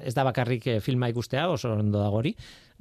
[0.00, 2.32] ez da bakarrik eh, filma ikustea, oso ondo dago hori,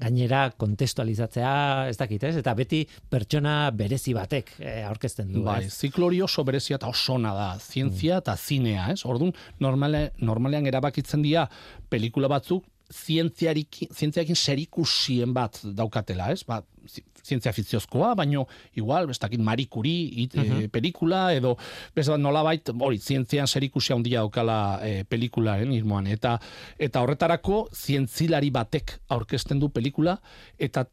[0.02, 2.36] gainera kontestualizatzea, ez dakit, ez?
[2.41, 5.74] Eta beti pertsona berezi batek eh, aurkezten du, Bai, ez?
[5.74, 9.06] ziklo hori oso berezia eta oso ona da, zientzia eta zinea, ez?
[9.08, 9.34] Orduan,
[9.64, 11.48] normale, normalean erabakitzen dira
[11.89, 16.44] pelikula batzuk zientziarekin zientziarekin serikusien bat daukatela, ez?
[16.48, 18.44] Ba, zi- zientzia fikziozkoa, baino
[18.78, 21.56] igual, ez dakit Marie Curie it, eh, pelikula edo
[21.96, 26.36] beste bat nolabait hori zientzian serikusia handia daukala eh, pelikularen irmoan eta
[26.78, 30.20] eta horretarako zientzilari batek aurkezten du pelikula
[30.60, 30.86] eta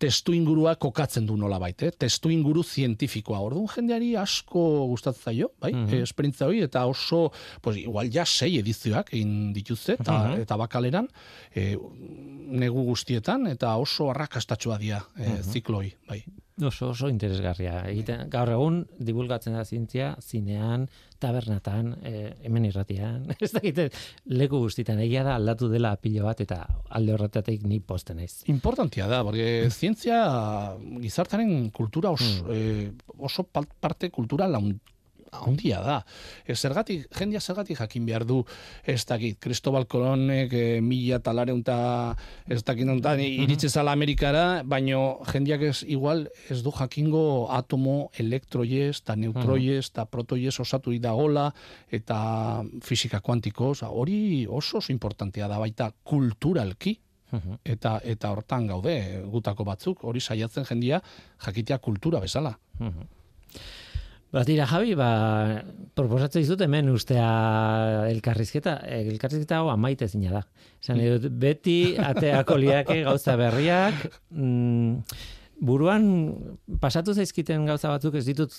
[0.00, 1.90] testu ingurua kokatzen du nolabait, eh?
[1.92, 3.38] testu inguru zientifikoa.
[3.44, 5.72] Orduan jendeari asko gustatzen zaio, bai?
[5.76, 7.30] Mm Esperintza hori eta oso,
[7.62, 10.40] pues igual ja sei edizioak egin dituzte eta Mhm.
[10.46, 11.08] eta bakaleran
[11.54, 11.76] e,
[12.50, 15.42] negu guztietan eta oso arrakastatsua dira e, Mhm.
[15.52, 16.24] zikloi, bai.
[16.60, 17.84] Oso, oso interesgarria.
[17.88, 20.88] Egiten, gaur egun, divulgatzen da zientzia, zinean,
[21.20, 23.88] tabernatan, eh, hemen irratian, ez dakite,
[24.32, 26.62] leku guztitan, egia da aldatu dela pilo bat, eta
[26.96, 28.40] alde horretatik ni posten naiz.
[28.52, 30.22] Importantia da, porque zientzia
[31.02, 34.80] gizartaren kultura oso, eh, oso parte kultural haun-
[35.32, 35.96] handia da.
[36.44, 38.40] E, zergatik, jendia zergatik jakin behar du,
[38.84, 42.16] ez dakit, Cristobal Colonek e, mila talareun eta
[42.48, 49.02] ez dakit nontan iritsi zala Amerikara, baino jendiak ez igual ez du jakingo atomo elektroiez,
[49.02, 51.50] eta neutroiez, eta protoiez osatu dagola,
[51.90, 56.98] eta fisika kuantiko, hori oso oso importantea da baita kulturalki,
[57.64, 61.00] eta eta hortan gaude gutako batzuk hori saiatzen jendia
[61.44, 62.56] jakitea kultura bezala
[64.30, 65.10] Ba, tira, Javi, ba,
[65.98, 67.30] proposatzen dizut hemen ustea
[68.12, 70.42] elkarrizketa, elkarrizketa hau amaite zina da.
[70.78, 75.18] Esan nahi dut, beti ateako liake gauza berriak, mm,
[75.60, 76.04] buruan
[76.80, 78.54] pasatu zaizkiten gauza batzuk ez ditut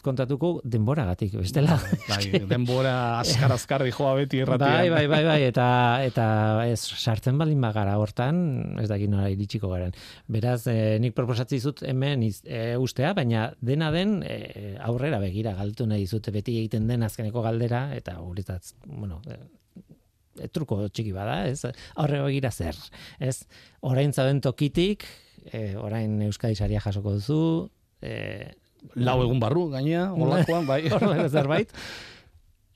[0.00, 1.76] kontatuko denboragatik, bestela.
[2.08, 2.22] bai,
[2.52, 5.68] denbora askar askar dijoa beti erratian Bai, bai, bai, bai, eta
[6.08, 6.26] eta
[6.64, 8.40] ez sartzen baldin bagara hortan,
[8.80, 9.94] ez dakit nola iritsiko garen.
[10.32, 15.54] Beraz, eh, nik proposatzen dizut hemen iz, eh, ustea, baina dena den eh, aurrera begira
[15.58, 21.42] galtu nahi dizut beti egiten den azkeneko galdera eta guretzat, bueno, eh, truko txiki bada,
[21.50, 21.66] ez?
[22.00, 22.78] Aurre begira zer,
[23.20, 23.42] ez?
[23.84, 25.04] Orain zauden tokitik,
[25.52, 27.70] eh, orain Euskadi saria jasoko duzu,
[28.02, 28.52] eh,
[28.96, 31.70] lau egun barru gainea olakoan bai horrela zerbait,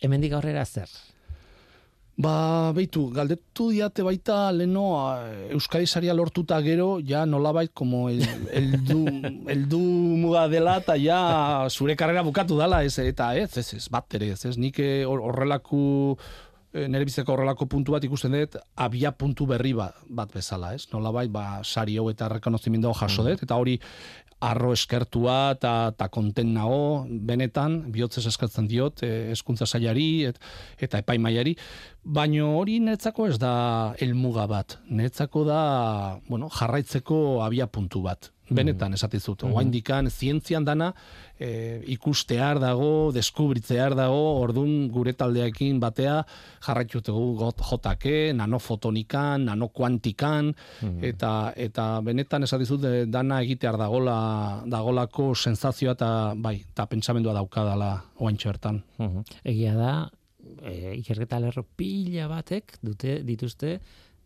[0.01, 0.89] hemendik aurrera zer?
[2.15, 4.85] Ba, beitu, galdetu diate baita leno
[5.51, 9.01] Euskadi saria lortuta gero, ja nolabait como el, el, du,
[9.51, 9.81] el du
[10.23, 14.31] muga dela eta ja zure karrera bukatu dala, ez, eta ez, ez, ez, bat ere,
[14.37, 16.23] ez, ez, nik eh, hor- horrelaku eh,
[16.75, 20.89] nire biziko horrelako puntu bat ikusten dut, abia puntu berri bat, bat bezala, ez?
[20.93, 23.79] Nolabait, ba, sari hau eta rekonozimendu jaso dut, eta hori
[24.45, 30.41] arro eskertua eta ta konten nago benetan bihotzez eskatzen diot e, eskuntza sailari et,
[30.83, 31.55] eta epaimaiari
[32.05, 35.61] baino hori netzako ez da helmuga bat netzako da
[36.29, 39.43] bueno jarraitzeko abia puntu bat benetan esatizut.
[39.43, 40.11] Mm -hmm.
[40.11, 40.95] zientzian dana
[41.39, 46.25] e, ikustear dago, deskubritzear dago, ordun gure taldeekin batea
[46.67, 55.93] jarraitutegu got jotake, nanofotonikan, nanokuantikan, mm eta eta benetan esatizut dana egitear dagola, dagolako sensazioa
[55.93, 58.83] eta bai, eta pentsamendua daukadala oaintxo bertan.
[58.99, 60.11] Mm Egia da,
[60.63, 63.79] e, ikerketa lerro pila batek dute dituzte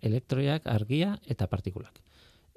[0.03, 2.03] elektroiak, argia eta partikulak.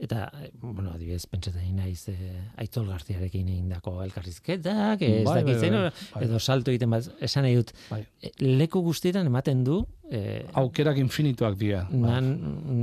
[0.02, 2.16] Eta, bueno, adibidez, pentsatzen naiz e,
[2.64, 7.60] Aitzol Garziarekin egindako elkarrizketak, ez bai, bai, bai, bai, edo salto egiten bat, esan nahi
[7.60, 8.00] dut, bai.
[8.18, 9.84] E, leku guztietan ematen du...
[10.10, 11.84] E, Aukerak infinituak dira.
[11.94, 12.32] Nan,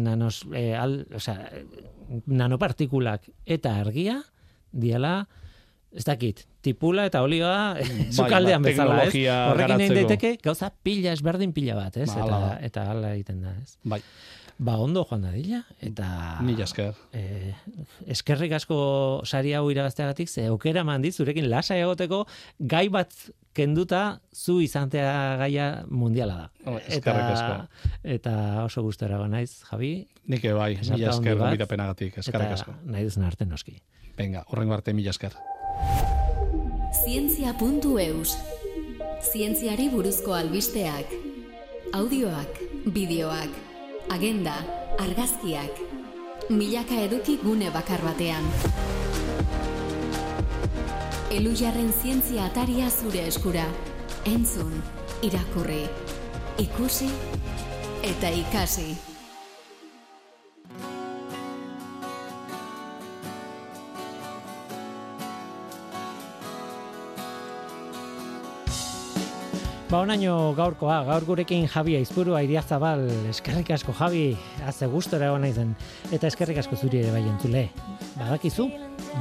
[0.05, 1.51] nanos, e, al, o sea,
[2.31, 3.27] nanopartikulak
[3.59, 4.21] eta argia
[4.71, 5.27] diala,
[5.97, 9.13] ez dakit, tipula eta olioa bai, zukaldean ba, bezala, ez?
[9.15, 12.11] Horrekin egin daiteke, gauza pila ezberdin pila bat, ez?
[12.13, 13.79] Ba, eta, eta ala egiten da, ez?
[13.89, 14.03] Bai.
[14.59, 16.07] Ba, ondo joan da dila, eta...
[16.43, 16.97] Mila esker.
[17.15, 17.53] E,
[18.11, 18.79] eskerrik asko
[19.23, 22.25] sari hau irabazteagatik, ze aukera mandi zurekin lasa egoteko
[22.59, 23.15] gai bat
[23.55, 26.49] kenduta zu izantea gaia mundiala da.
[26.67, 27.87] Oh, eskerrik asko.
[28.17, 28.35] Eta
[28.65, 29.93] oso gustora naiz, Javi.
[30.27, 32.75] Nik bai, mila esker, penagatik, eskerrik asko.
[32.83, 33.79] Eta nahi duzun arte noski.
[34.19, 35.37] Venga, horrengo arte mila esker.
[37.05, 38.37] Zientzia.eus
[39.33, 41.13] Zientziari buruzko albisteak.
[41.95, 42.61] Audioak,
[42.95, 43.55] bideoak,
[44.15, 44.55] agenda,
[44.99, 45.81] argazkiak,
[46.51, 48.47] milaka eduki gune bakar batean.
[51.35, 53.67] Elu jarren zientzia ataria zure eskura,
[54.27, 54.73] entzun,
[55.23, 55.85] irakurri,
[56.63, 57.11] ikusi
[58.07, 59.08] eta ikasi.
[69.89, 74.35] Ba, onaino gaurkoa, gaur gurekin Javi Aizpuru, Airiazabal, eskerrik asko Javi,
[74.69, 75.71] haze gustora egon naizen,
[76.13, 77.63] eta eskerrik asko zuri ere bai entzule.
[78.19, 78.67] Badakizu,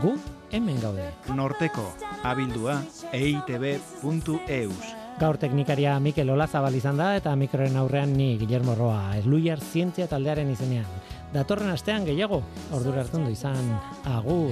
[0.01, 0.11] gu
[0.51, 1.07] hemen gaude.
[1.31, 1.85] Norteko,
[2.27, 2.81] abildua,
[3.15, 4.91] eitb.eus.
[5.21, 10.51] Gaur teknikaria Mikel Olazabal izan da, eta mikroren aurrean ni Guillermo Roa, Esluiar Zientzia taldearen
[10.51, 10.91] izenean.
[11.31, 12.43] Datorren astean gehiago,
[12.75, 13.71] ordura hartzen du izan,
[14.03, 14.51] agur.